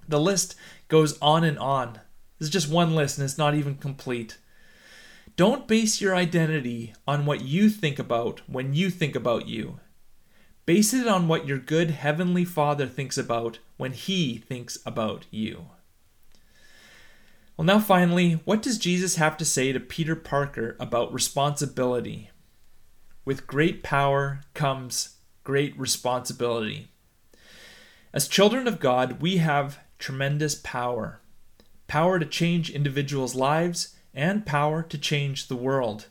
The 0.09 0.19
list 0.19 0.57
goes 0.89 1.19
on 1.21 1.45
and 1.45 1.59
on. 1.59 2.01
This 2.39 2.47
is 2.47 2.51
just 2.51 2.71
one 2.71 2.95
list 2.95 3.19
and 3.19 3.27
it's 3.27 3.37
not 3.37 3.55
even 3.55 3.75
complete. 3.75 4.39
Don't 5.37 5.69
base 5.69 6.01
your 6.01 6.17
identity 6.17 6.95
on 7.07 7.27
what 7.27 7.43
you 7.43 7.69
think 7.69 7.99
about 7.99 8.41
when 8.47 8.73
you 8.73 8.89
think 8.89 9.15
about 9.15 9.47
you. 9.47 9.79
Base 10.65 10.95
it 10.95 11.07
on 11.07 11.29
what 11.29 11.47
your 11.47 11.59
good 11.59 11.91
Heavenly 11.91 12.47
Father 12.47 12.87
thinks 12.87 13.19
about 13.19 13.59
when 13.77 13.93
He 13.93 14.39
thinks 14.39 14.79
about 14.87 15.27
you. 15.31 15.67
Well, 17.57 17.67
now 17.67 17.79
finally, 17.79 18.41
what 18.45 18.63
does 18.63 18.79
Jesus 18.79 19.17
have 19.17 19.37
to 19.37 19.45
say 19.45 19.73
to 19.73 19.81
Peter 19.81 20.17
Parker 20.17 20.77
about 20.81 21.13
responsibility? 21.13 22.31
With 23.25 23.47
great 23.47 23.83
power 23.83 24.41
comes 24.55 25.17
great 25.45 25.79
responsibility. 25.79 26.89
As 28.13 28.29
children 28.29 28.67
of 28.67 28.81
God, 28.81 29.21
we 29.21 29.37
have 29.39 29.79
tremendous 29.99 30.55
power 30.55 31.21
power 31.93 32.19
to 32.19 32.25
change 32.25 32.71
individuals' 32.71 33.35
lives 33.35 33.95
and 34.15 34.47
power 34.47 34.83
to 34.83 34.97
change 34.97 35.47
the 35.49 35.57
world. 35.57 36.07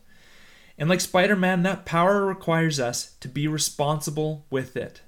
And 0.77 0.87
like 0.87 1.01
Spider 1.01 1.35
Man, 1.35 1.63
that 1.63 1.85
power 1.85 2.23
requires 2.23 2.79
us 2.79 3.15
to 3.19 3.27
be 3.27 3.47
responsible 3.47 4.45
with 4.51 4.77
it. 4.77 5.01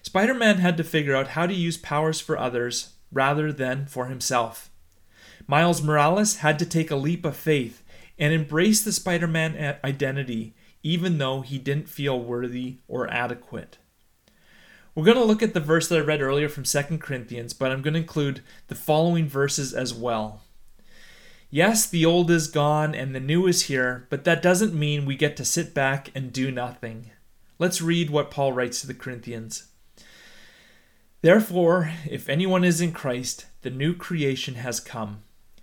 Spider 0.00 0.32
Man 0.32 0.56
had 0.56 0.78
to 0.78 0.84
figure 0.84 1.14
out 1.14 1.28
how 1.28 1.46
to 1.46 1.52
use 1.52 1.76
powers 1.76 2.18
for 2.18 2.38
others 2.38 2.94
rather 3.12 3.52
than 3.52 3.84
for 3.84 4.06
himself. 4.06 4.69
Miles 5.50 5.82
Morales 5.82 6.36
had 6.36 6.60
to 6.60 6.64
take 6.64 6.92
a 6.92 6.96
leap 6.96 7.24
of 7.24 7.34
faith 7.34 7.82
and 8.20 8.32
embrace 8.32 8.84
the 8.84 8.92
Spider 8.92 9.26
Man 9.26 9.56
uh, 9.56 9.78
identity, 9.82 10.54
even 10.84 11.18
though 11.18 11.40
he 11.40 11.58
didn't 11.58 11.88
feel 11.88 12.20
worthy 12.20 12.76
or 12.86 13.10
adequate. 13.10 13.78
We're 14.94 15.06
going 15.06 15.16
to 15.16 15.24
look 15.24 15.42
at 15.42 15.52
the 15.52 15.58
verse 15.58 15.88
that 15.88 15.98
I 15.98 16.02
read 16.02 16.22
earlier 16.22 16.48
from 16.48 16.62
2 16.62 16.98
Corinthians, 16.98 17.52
but 17.52 17.72
I'm 17.72 17.82
going 17.82 17.94
to 17.94 18.00
include 18.00 18.42
the 18.68 18.76
following 18.76 19.28
verses 19.28 19.74
as 19.74 19.92
well. 19.92 20.44
Yes, 21.50 21.84
the 21.84 22.06
old 22.06 22.30
is 22.30 22.46
gone 22.46 22.94
and 22.94 23.12
the 23.12 23.18
new 23.18 23.48
is 23.48 23.62
here, 23.62 24.06
but 24.08 24.22
that 24.22 24.42
doesn't 24.42 24.72
mean 24.72 25.04
we 25.04 25.16
get 25.16 25.36
to 25.38 25.44
sit 25.44 25.74
back 25.74 26.12
and 26.14 26.32
do 26.32 26.52
nothing. 26.52 27.10
Let's 27.58 27.82
read 27.82 28.10
what 28.10 28.30
Paul 28.30 28.52
writes 28.52 28.82
to 28.82 28.86
the 28.86 28.94
Corinthians. 28.94 29.64
Therefore, 31.22 31.90
if 32.08 32.28
anyone 32.28 32.62
is 32.62 32.80
in 32.80 32.92
Christ, 32.92 33.46
the 33.62 33.70
new 33.70 33.96
creation 33.96 34.54
has 34.54 34.78
come 34.78 35.24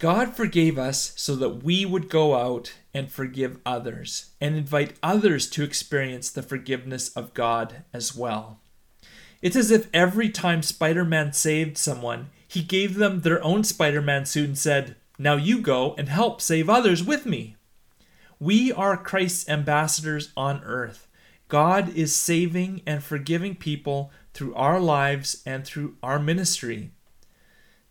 God 0.00 0.34
forgave 0.34 0.78
us 0.78 1.12
so 1.14 1.36
that 1.36 1.62
we 1.62 1.84
would 1.84 2.08
go 2.08 2.34
out 2.34 2.72
and 2.94 3.12
forgive 3.12 3.58
others 3.66 4.30
and 4.40 4.56
invite 4.56 4.94
others 5.02 5.46
to 5.50 5.62
experience 5.62 6.30
the 6.30 6.42
forgiveness 6.42 7.10
of 7.10 7.34
God 7.34 7.84
as 7.92 8.16
well. 8.16 8.60
It's 9.42 9.56
as 9.56 9.70
if 9.70 9.88
every 9.92 10.30
time 10.30 10.62
Spider 10.62 11.04
Man 11.04 11.34
saved 11.34 11.76
someone, 11.76 12.30
he 12.48 12.62
gave 12.62 12.94
them 12.94 13.20
their 13.20 13.44
own 13.44 13.62
Spider 13.62 14.00
Man 14.00 14.24
suit 14.24 14.46
and 14.46 14.58
said, 14.58 14.96
Now 15.18 15.36
you 15.36 15.60
go 15.60 15.94
and 15.98 16.08
help 16.08 16.40
save 16.40 16.70
others 16.70 17.04
with 17.04 17.26
me. 17.26 17.56
We 18.38 18.72
are 18.72 18.96
Christ's 18.96 19.50
ambassadors 19.50 20.32
on 20.34 20.64
earth. 20.64 21.08
God 21.48 21.94
is 21.94 22.16
saving 22.16 22.80
and 22.86 23.04
forgiving 23.04 23.54
people 23.54 24.10
through 24.32 24.54
our 24.54 24.80
lives 24.80 25.42
and 25.44 25.62
through 25.62 25.96
our 26.02 26.18
ministry. 26.18 26.90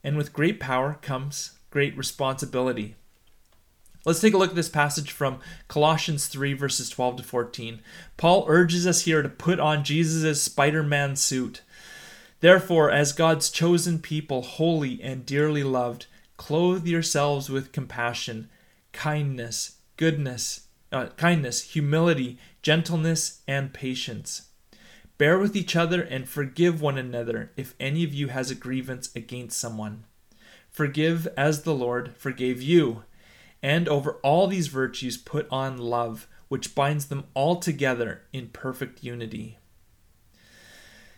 And 0.03 0.17
with 0.17 0.33
great 0.33 0.59
power 0.59 0.97
comes 1.03 1.58
great 1.69 1.97
responsibility. 1.97 2.95
Let's 4.05 4.21
take 4.21 4.33
a 4.33 4.37
look 4.37 4.51
at 4.51 4.55
this 4.55 4.69
passage 4.69 5.11
from 5.11 5.39
Colossians 5.67 6.27
3, 6.27 6.53
verses 6.53 6.89
12 6.89 7.17
to 7.17 7.23
14. 7.23 7.81
Paul 8.15 8.45
urges 8.47 8.87
us 8.87 9.01
here 9.01 9.21
to 9.21 9.29
put 9.29 9.59
on 9.59 9.83
Jesus' 9.83 10.41
Spider 10.41 10.83
Man 10.83 11.15
suit. 11.15 11.61
Therefore, 12.39 12.89
as 12.89 13.11
God's 13.11 13.49
chosen 13.49 13.99
people, 13.99 14.41
holy 14.41 15.01
and 15.03 15.25
dearly 15.25 15.63
loved, 15.63 16.05
clothe 16.37 16.87
yourselves 16.87 17.49
with 17.49 17.73
compassion, 17.73 18.49
kindness, 18.93 19.77
goodness, 19.97 20.67
uh, 20.93 21.07
kindness, 21.17 21.61
humility, 21.73 22.39
gentleness, 22.61 23.41
and 23.47 23.73
patience. 23.73 24.49
Bear 25.17 25.37
with 25.37 25.55
each 25.57 25.75
other 25.75 26.01
and 26.01 26.29
forgive 26.29 26.81
one 26.81 26.97
another 26.97 27.51
if 27.57 27.75
any 27.77 28.05
of 28.05 28.13
you 28.13 28.29
has 28.29 28.49
a 28.49 28.55
grievance 28.55 29.13
against 29.13 29.59
someone. 29.59 30.05
Forgive 30.79 31.27
as 31.35 31.63
the 31.63 31.75
Lord 31.75 32.15
forgave 32.15 32.61
you. 32.61 33.03
And 33.61 33.89
over 33.89 34.13
all 34.23 34.47
these 34.47 34.67
virtues, 34.67 35.17
put 35.17 35.45
on 35.51 35.77
love, 35.77 36.25
which 36.47 36.73
binds 36.73 37.07
them 37.07 37.25
all 37.33 37.57
together 37.57 38.21
in 38.31 38.47
perfect 38.47 39.03
unity. 39.03 39.57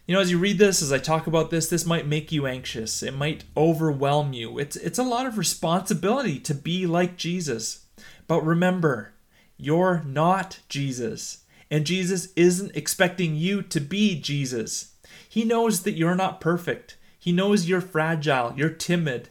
You 0.08 0.16
know, 0.16 0.20
as 0.20 0.32
you 0.32 0.40
read 0.40 0.58
this, 0.58 0.82
as 0.82 0.92
I 0.92 0.98
talk 0.98 1.28
about 1.28 1.52
this, 1.52 1.70
this 1.70 1.86
might 1.86 2.08
make 2.08 2.32
you 2.32 2.48
anxious. 2.48 3.04
It 3.04 3.14
might 3.14 3.44
overwhelm 3.56 4.34
you. 4.34 4.58
It's, 4.58 4.78
it's 4.78 4.98
a 4.98 5.04
lot 5.04 5.28
of 5.28 5.38
responsibility 5.38 6.40
to 6.40 6.56
be 6.56 6.88
like 6.88 7.16
Jesus. 7.16 7.86
But 8.26 8.44
remember, 8.44 9.14
you're 9.58 10.02
not 10.04 10.62
Jesus. 10.70 11.44
And 11.70 11.86
Jesus 11.86 12.34
isn't 12.36 12.76
expecting 12.76 13.36
you 13.36 13.62
to 13.62 13.80
be 13.80 14.20
Jesus. 14.20 14.96
He 15.30 15.44
knows 15.46 15.84
that 15.84 15.98
you're 15.98 16.16
not 16.16 16.42
perfect. 16.42 16.98
He 17.20 17.32
knows 17.32 17.70
you're 17.70 17.80
fragile, 17.80 18.56
you're 18.58 18.72
timid, 18.72 19.30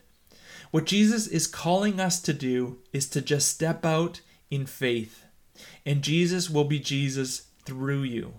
what 0.71 0.87
Jesus 0.87 1.27
is 1.27 1.47
calling 1.47 1.99
us 1.99 2.21
to 2.23 2.33
do 2.33 2.79
is 2.93 3.09
to 3.11 3.21
just 3.21 3.49
step 3.49 3.85
out 3.85 4.21
in 4.51 4.67
faith, 4.67 5.25
and 5.85 6.03
Jesus 6.03 6.49
will 6.49 6.65
be 6.65 6.79
Jesus 6.79 7.49
through 7.65 8.03
you. 8.03 8.35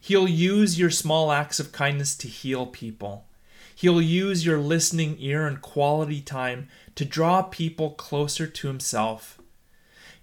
He'll 0.00 0.28
use 0.28 0.78
your 0.78 0.90
small 0.90 1.30
acts 1.30 1.60
of 1.60 1.72
kindness 1.72 2.16
to 2.16 2.28
heal 2.28 2.66
people. 2.66 3.26
He'll 3.74 4.00
use 4.00 4.46
your 4.46 4.58
listening 4.58 5.16
ear 5.18 5.46
and 5.46 5.60
quality 5.60 6.20
time 6.20 6.68
to 6.94 7.04
draw 7.04 7.42
people 7.42 7.90
closer 7.90 8.46
to 8.46 8.66
Himself. 8.68 9.38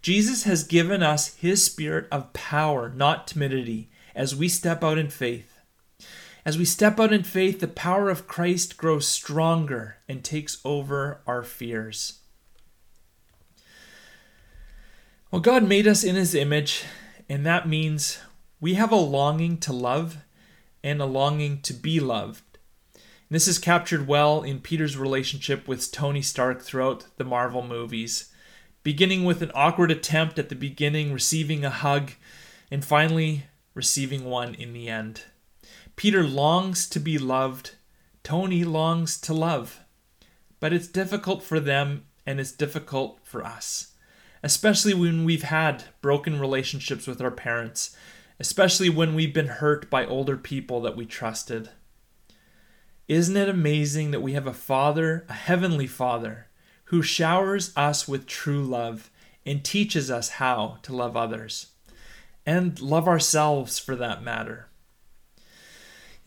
Jesus 0.01 0.43
has 0.43 0.63
given 0.63 1.03
us 1.03 1.35
His 1.35 1.63
spirit 1.63 2.07
of 2.11 2.33
power, 2.33 2.89
not 2.89 3.27
timidity, 3.27 3.89
as 4.13 4.35
we 4.35 4.49
step 4.49 4.83
out 4.83 4.97
in 4.97 5.09
faith. 5.09 5.54
As 6.45 6.59
we 6.59 6.65
step 6.65 6.99
out 6.99 7.11
in 7.11 7.23
faith, 7.23 7.59
the 7.59 7.67
power 7.67 8.11
of 8.11 8.27
Christ 8.27 8.77
grows 8.77 9.07
stronger 9.07 9.97
and 10.07 10.23
takes 10.23 10.61
over 10.63 11.21
our 11.25 11.41
fears. 11.41 12.19
Well, 15.31 15.41
God 15.41 15.63
made 15.63 15.87
us 15.87 16.03
in 16.03 16.13
His 16.13 16.35
image, 16.35 16.83
and 17.27 17.43
that 17.47 17.67
means 17.67 18.19
we 18.61 18.75
have 18.75 18.91
a 18.91 18.95
longing 18.95 19.57
to 19.57 19.73
love 19.73 20.17
and 20.83 21.01
a 21.01 21.05
longing 21.05 21.61
to 21.63 21.73
be 21.73 21.99
loved. 21.99 22.43
And 22.93 23.35
this 23.35 23.47
is 23.47 23.57
captured 23.57 24.07
well 24.07 24.43
in 24.43 24.59
Peter's 24.59 24.99
relationship 24.99 25.67
with 25.67 25.91
Tony 25.91 26.21
Stark 26.21 26.61
throughout 26.61 27.07
the 27.17 27.23
Marvel 27.23 27.63
movies, 27.63 28.31
beginning 28.83 29.23
with 29.23 29.41
an 29.41 29.51
awkward 29.55 29.89
attempt 29.89 30.37
at 30.37 30.49
the 30.49 30.55
beginning, 30.55 31.11
receiving 31.11 31.65
a 31.65 31.71
hug, 31.71 32.11
and 32.69 32.85
finally 32.85 33.45
receiving 33.73 34.25
one 34.25 34.53
in 34.53 34.73
the 34.73 34.87
end. 34.89 35.23
Peter 35.95 36.23
longs 36.23 36.89
to 36.89 36.99
be 36.99 37.17
loved. 37.17 37.75
Tony 38.23 38.63
longs 38.63 39.19
to 39.21 39.33
love. 39.33 39.81
But 40.59 40.73
it's 40.73 40.87
difficult 40.87 41.43
for 41.43 41.59
them 41.59 42.05
and 42.25 42.39
it's 42.39 42.51
difficult 42.51 43.19
for 43.23 43.45
us, 43.45 43.93
especially 44.41 44.93
when 44.93 45.23
we've 45.23 45.43
had 45.43 45.83
broken 46.01 46.39
relationships 46.39 47.07
with 47.07 47.21
our 47.21 47.31
parents, 47.31 47.95
especially 48.39 48.89
when 48.89 49.13
we've 49.13 49.33
been 49.33 49.47
hurt 49.47 49.89
by 49.89 50.05
older 50.05 50.37
people 50.37 50.81
that 50.81 50.97
we 50.97 51.05
trusted. 51.05 51.69
Isn't 53.07 53.37
it 53.37 53.47
amazing 53.47 54.11
that 54.11 54.21
we 54.21 54.33
have 54.33 54.47
a 54.47 54.53
Father, 54.53 55.25
a 55.29 55.33
Heavenly 55.33 55.87
Father, 55.87 56.47
who 56.85 57.03
showers 57.03 57.71
us 57.75 58.07
with 58.07 58.25
true 58.25 58.63
love 58.63 59.11
and 59.45 59.63
teaches 59.63 60.09
us 60.09 60.29
how 60.29 60.79
to 60.81 60.95
love 60.95 61.15
others 61.15 61.67
and 62.45 62.79
love 62.81 63.07
ourselves 63.07 63.77
for 63.77 63.95
that 63.95 64.23
matter? 64.23 64.69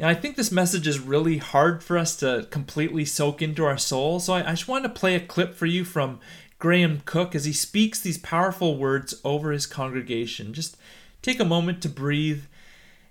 I 0.00 0.14
think 0.14 0.36
this 0.36 0.52
message 0.52 0.86
is 0.86 1.00
really 1.00 1.38
hard 1.38 1.82
for 1.82 1.98
us 1.98 2.14
to 2.16 2.46
completely 2.50 3.04
soak 3.04 3.42
into 3.42 3.64
our 3.64 3.78
soul. 3.78 4.20
So 4.20 4.32
I, 4.32 4.48
I 4.48 4.50
just 4.50 4.68
wanted 4.68 4.88
to 4.88 4.94
play 4.94 5.16
a 5.16 5.20
clip 5.20 5.54
for 5.54 5.66
you 5.66 5.84
from 5.84 6.20
Graham 6.60 7.02
Cooke 7.04 7.34
as 7.34 7.46
he 7.46 7.52
speaks 7.52 7.98
these 7.98 8.18
powerful 8.18 8.76
words 8.76 9.20
over 9.24 9.50
his 9.50 9.66
congregation. 9.66 10.54
Just 10.54 10.76
take 11.20 11.40
a 11.40 11.44
moment 11.44 11.82
to 11.82 11.88
breathe 11.88 12.44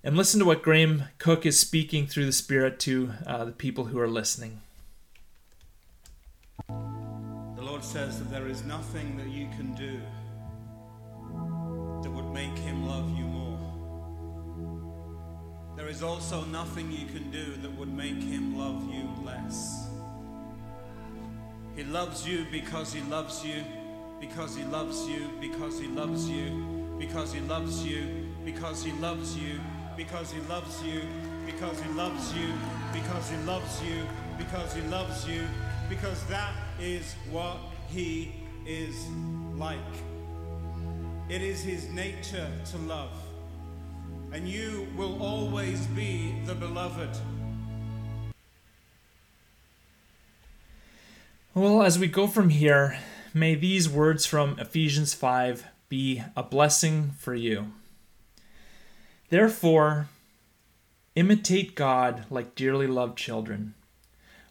and 0.01 0.15
listen 0.15 0.39
to 0.39 0.45
what 0.45 0.63
Graham 0.63 1.03
Cooke 1.17 1.45
is 1.45 1.59
speaking 1.59 2.07
through 2.07 2.25
the 2.25 2.31
Spirit 2.31 2.79
to 2.81 3.11
uh, 3.25 3.43
the 3.43 3.51
people 3.51 3.85
who 3.85 3.99
are 3.99 4.07
listening. 4.07 4.61
The 6.69 7.63
Lord 7.63 7.83
says 7.83 8.19
that 8.19 8.31
there 8.31 8.47
is 8.47 8.63
nothing 8.63 9.17
that 9.17 9.27
you 9.27 9.49
can 9.57 9.73
do 9.75 9.99
There 15.97 16.05
is 16.05 16.13
also 16.13 16.45
nothing 16.45 16.91
you 16.91 17.07
can 17.07 17.31
do 17.31 17.55
that 17.63 17.71
would 17.71 17.91
make 17.91 18.21
him 18.21 18.55
love 18.55 18.87
you 18.93 19.09
less. 19.25 19.89
He 21.75 21.83
loves 21.85 22.27
you 22.27 22.45
because 22.51 22.93
he 22.93 23.01
loves 23.09 23.43
you, 23.43 23.63
because 24.19 24.55
he 24.55 24.63
loves 24.65 25.07
you, 25.07 25.27
because 25.41 25.79
he 25.79 25.87
loves 25.87 26.29
you, 26.29 26.93
because 26.99 27.33
he 27.33 27.39
loves 27.39 27.83
you, 27.83 28.29
because 28.45 28.83
he 28.83 28.91
loves 28.91 29.35
you, 29.35 29.59
because 29.95 30.31
he 30.31 30.41
loves 30.41 30.83
you, 30.83 31.01
because 31.47 31.81
he 31.81 31.89
loves 31.89 32.31
you, 32.35 32.51
because 32.93 33.31
he 33.31 33.39
loves 33.47 33.83
you, 33.83 34.05
because 34.37 34.73
he 34.75 34.81
loves 34.83 35.27
you, 35.27 35.47
because 35.89 36.23
that 36.25 36.53
is 36.79 37.15
what 37.31 37.57
he 37.87 38.35
is 38.67 39.07
like. 39.55 39.79
It 41.27 41.41
is 41.41 41.63
his 41.63 41.89
nature 41.89 42.51
to 42.71 42.77
love 42.77 43.26
and 44.31 44.47
you 44.47 44.87
will 44.95 45.21
always 45.21 45.85
be 45.87 46.35
the 46.45 46.55
beloved. 46.55 47.09
Well, 51.53 51.81
as 51.81 51.97
we 51.97 52.07
go 52.07 52.27
from 52.27 52.49
here, 52.49 52.99
may 53.33 53.55
these 53.55 53.89
words 53.89 54.25
from 54.25 54.59
Ephesians 54.59 55.13
5 55.13 55.65
be 55.89 56.23
a 56.35 56.43
blessing 56.43 57.11
for 57.17 57.33
you. 57.33 57.71
Therefore, 59.29 60.07
imitate 61.15 61.75
God 61.75 62.25
like 62.29 62.55
dearly 62.55 62.87
loved 62.87 63.17
children. 63.17 63.73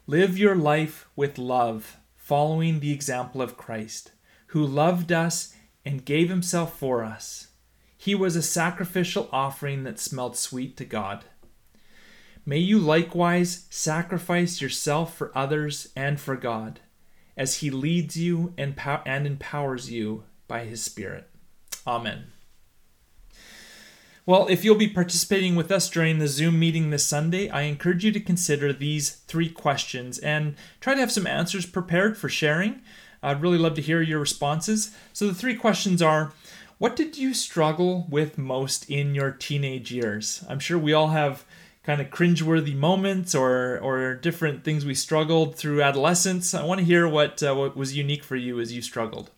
Live 0.05 0.37
your 0.37 0.55
life 0.55 1.07
with 1.15 1.37
love, 1.37 1.97
following 2.17 2.79
the 2.79 2.91
example 2.91 3.41
of 3.41 3.57
Christ, 3.57 4.11
who 4.47 4.65
loved 4.65 5.11
us 5.11 5.53
and 5.85 6.03
gave 6.03 6.29
himself 6.29 6.77
for 6.77 7.03
us 7.03 7.47
he 7.97 8.13
was 8.13 8.35
a 8.35 8.43
sacrificial 8.43 9.27
offering 9.31 9.83
that 9.83 9.99
smelled 9.99 10.37
sweet 10.37 10.77
to 10.77 10.85
God. 10.85 11.25
May 12.45 12.59
you 12.59 12.79
likewise 12.79 13.65
sacrifice 13.69 14.61
yourself 14.61 15.17
for 15.17 15.35
others 15.35 15.89
and 15.95 16.19
for 16.19 16.37
God, 16.37 16.79
as 17.35 17.57
He 17.57 17.69
leads 17.69 18.15
you 18.15 18.53
and, 18.57 18.75
pow- 18.75 19.01
and 19.05 19.27
empowers 19.27 19.91
you 19.91 20.23
by 20.47 20.63
His 20.63 20.81
Spirit. 20.81 21.27
Amen. 21.85 22.27
Well, 24.25 24.47
if 24.47 24.63
you'll 24.63 24.75
be 24.75 24.89
participating 24.89 25.55
with 25.55 25.71
us 25.71 25.89
during 25.89 26.19
the 26.19 26.27
Zoom 26.27 26.59
meeting 26.59 26.89
this 26.89 27.05
Sunday, 27.05 27.49
I 27.49 27.61
encourage 27.61 28.05
you 28.05 28.11
to 28.11 28.19
consider 28.19 28.71
these 28.71 29.09
three 29.09 29.49
questions 29.49 30.19
and 30.19 30.55
try 30.79 30.93
to 30.93 30.99
have 30.99 31.11
some 31.11 31.27
answers 31.27 31.65
prepared 31.65 32.17
for 32.17 32.29
sharing. 32.29 32.81
I'd 33.23 33.41
really 33.41 33.57
love 33.57 33.73
to 33.75 33.81
hear 33.81 34.01
your 34.01 34.19
responses. 34.19 34.95
So, 35.11 35.27
the 35.27 35.33
three 35.33 35.55
questions 35.55 36.01
are 36.01 36.33
What 36.79 36.95
did 36.95 37.17
you 37.17 37.33
struggle 37.33 38.05
with 38.07 38.37
most 38.37 38.87
in 38.87 39.15
your 39.15 39.31
teenage 39.31 39.91
years? 39.91 40.45
I'm 40.47 40.59
sure 40.59 40.77
we 40.77 40.93
all 40.93 41.07
have 41.07 41.43
kind 41.81 41.99
of 41.99 42.11
cringeworthy 42.11 42.75
moments 42.75 43.33
or, 43.33 43.79
or 43.79 44.13
different 44.13 44.63
things 44.63 44.85
we 44.85 44.93
struggled 44.93 45.55
through 45.55 45.81
adolescence. 45.81 46.53
I 46.53 46.63
want 46.63 46.79
to 46.79 46.85
hear 46.85 47.07
what, 47.07 47.41
uh, 47.41 47.55
what 47.55 47.75
was 47.75 47.97
unique 47.97 48.23
for 48.23 48.35
you 48.35 48.59
as 48.59 48.73
you 48.73 48.83
struggled. 48.83 49.31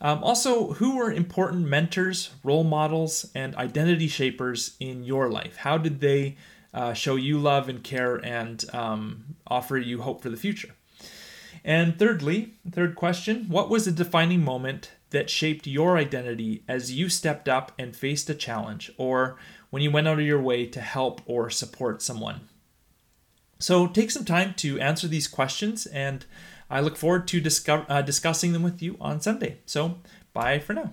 Um, 0.00 0.24
also, 0.24 0.72
who 0.74 0.96
were 0.96 1.12
important 1.12 1.68
mentors, 1.68 2.30
role 2.42 2.64
models, 2.64 3.30
and 3.34 3.54
identity 3.56 4.08
shapers 4.08 4.74
in 4.80 5.04
your 5.04 5.30
life? 5.30 5.56
How 5.56 5.76
did 5.76 6.00
they 6.00 6.36
uh, 6.72 6.94
show 6.94 7.16
you 7.16 7.38
love 7.38 7.68
and 7.68 7.84
care 7.84 8.16
and 8.16 8.64
um, 8.72 9.36
offer 9.46 9.76
you 9.76 10.00
hope 10.00 10.22
for 10.22 10.30
the 10.30 10.36
future? 10.38 10.74
And 11.62 11.98
thirdly, 11.98 12.54
third 12.70 12.94
question 12.94 13.46
what 13.48 13.68
was 13.68 13.86
a 13.86 13.92
defining 13.92 14.42
moment 14.42 14.92
that 15.14 15.30
shaped 15.30 15.66
your 15.66 15.96
identity 15.96 16.62
as 16.68 16.92
you 16.92 17.08
stepped 17.08 17.48
up 17.48 17.72
and 17.78 17.96
faced 17.96 18.28
a 18.28 18.34
challenge, 18.34 18.90
or 18.98 19.38
when 19.70 19.82
you 19.82 19.90
went 19.90 20.08
out 20.08 20.18
of 20.18 20.26
your 20.26 20.42
way 20.42 20.66
to 20.66 20.80
help 20.80 21.22
or 21.24 21.48
support 21.48 22.02
someone? 22.02 22.48
So 23.58 23.86
take 23.86 24.10
some 24.10 24.24
time 24.24 24.54
to 24.58 24.78
answer 24.80 25.08
these 25.08 25.28
questions, 25.28 25.86
and 25.86 26.26
I 26.68 26.80
look 26.80 26.96
forward 26.96 27.28
to 27.28 27.40
discuss, 27.40 27.86
uh, 27.88 28.02
discussing 28.02 28.52
them 28.52 28.62
with 28.62 28.82
you 28.82 28.96
on 29.00 29.20
Sunday. 29.20 29.58
So 29.64 29.98
bye 30.32 30.58
for 30.58 30.74
now. 30.74 30.92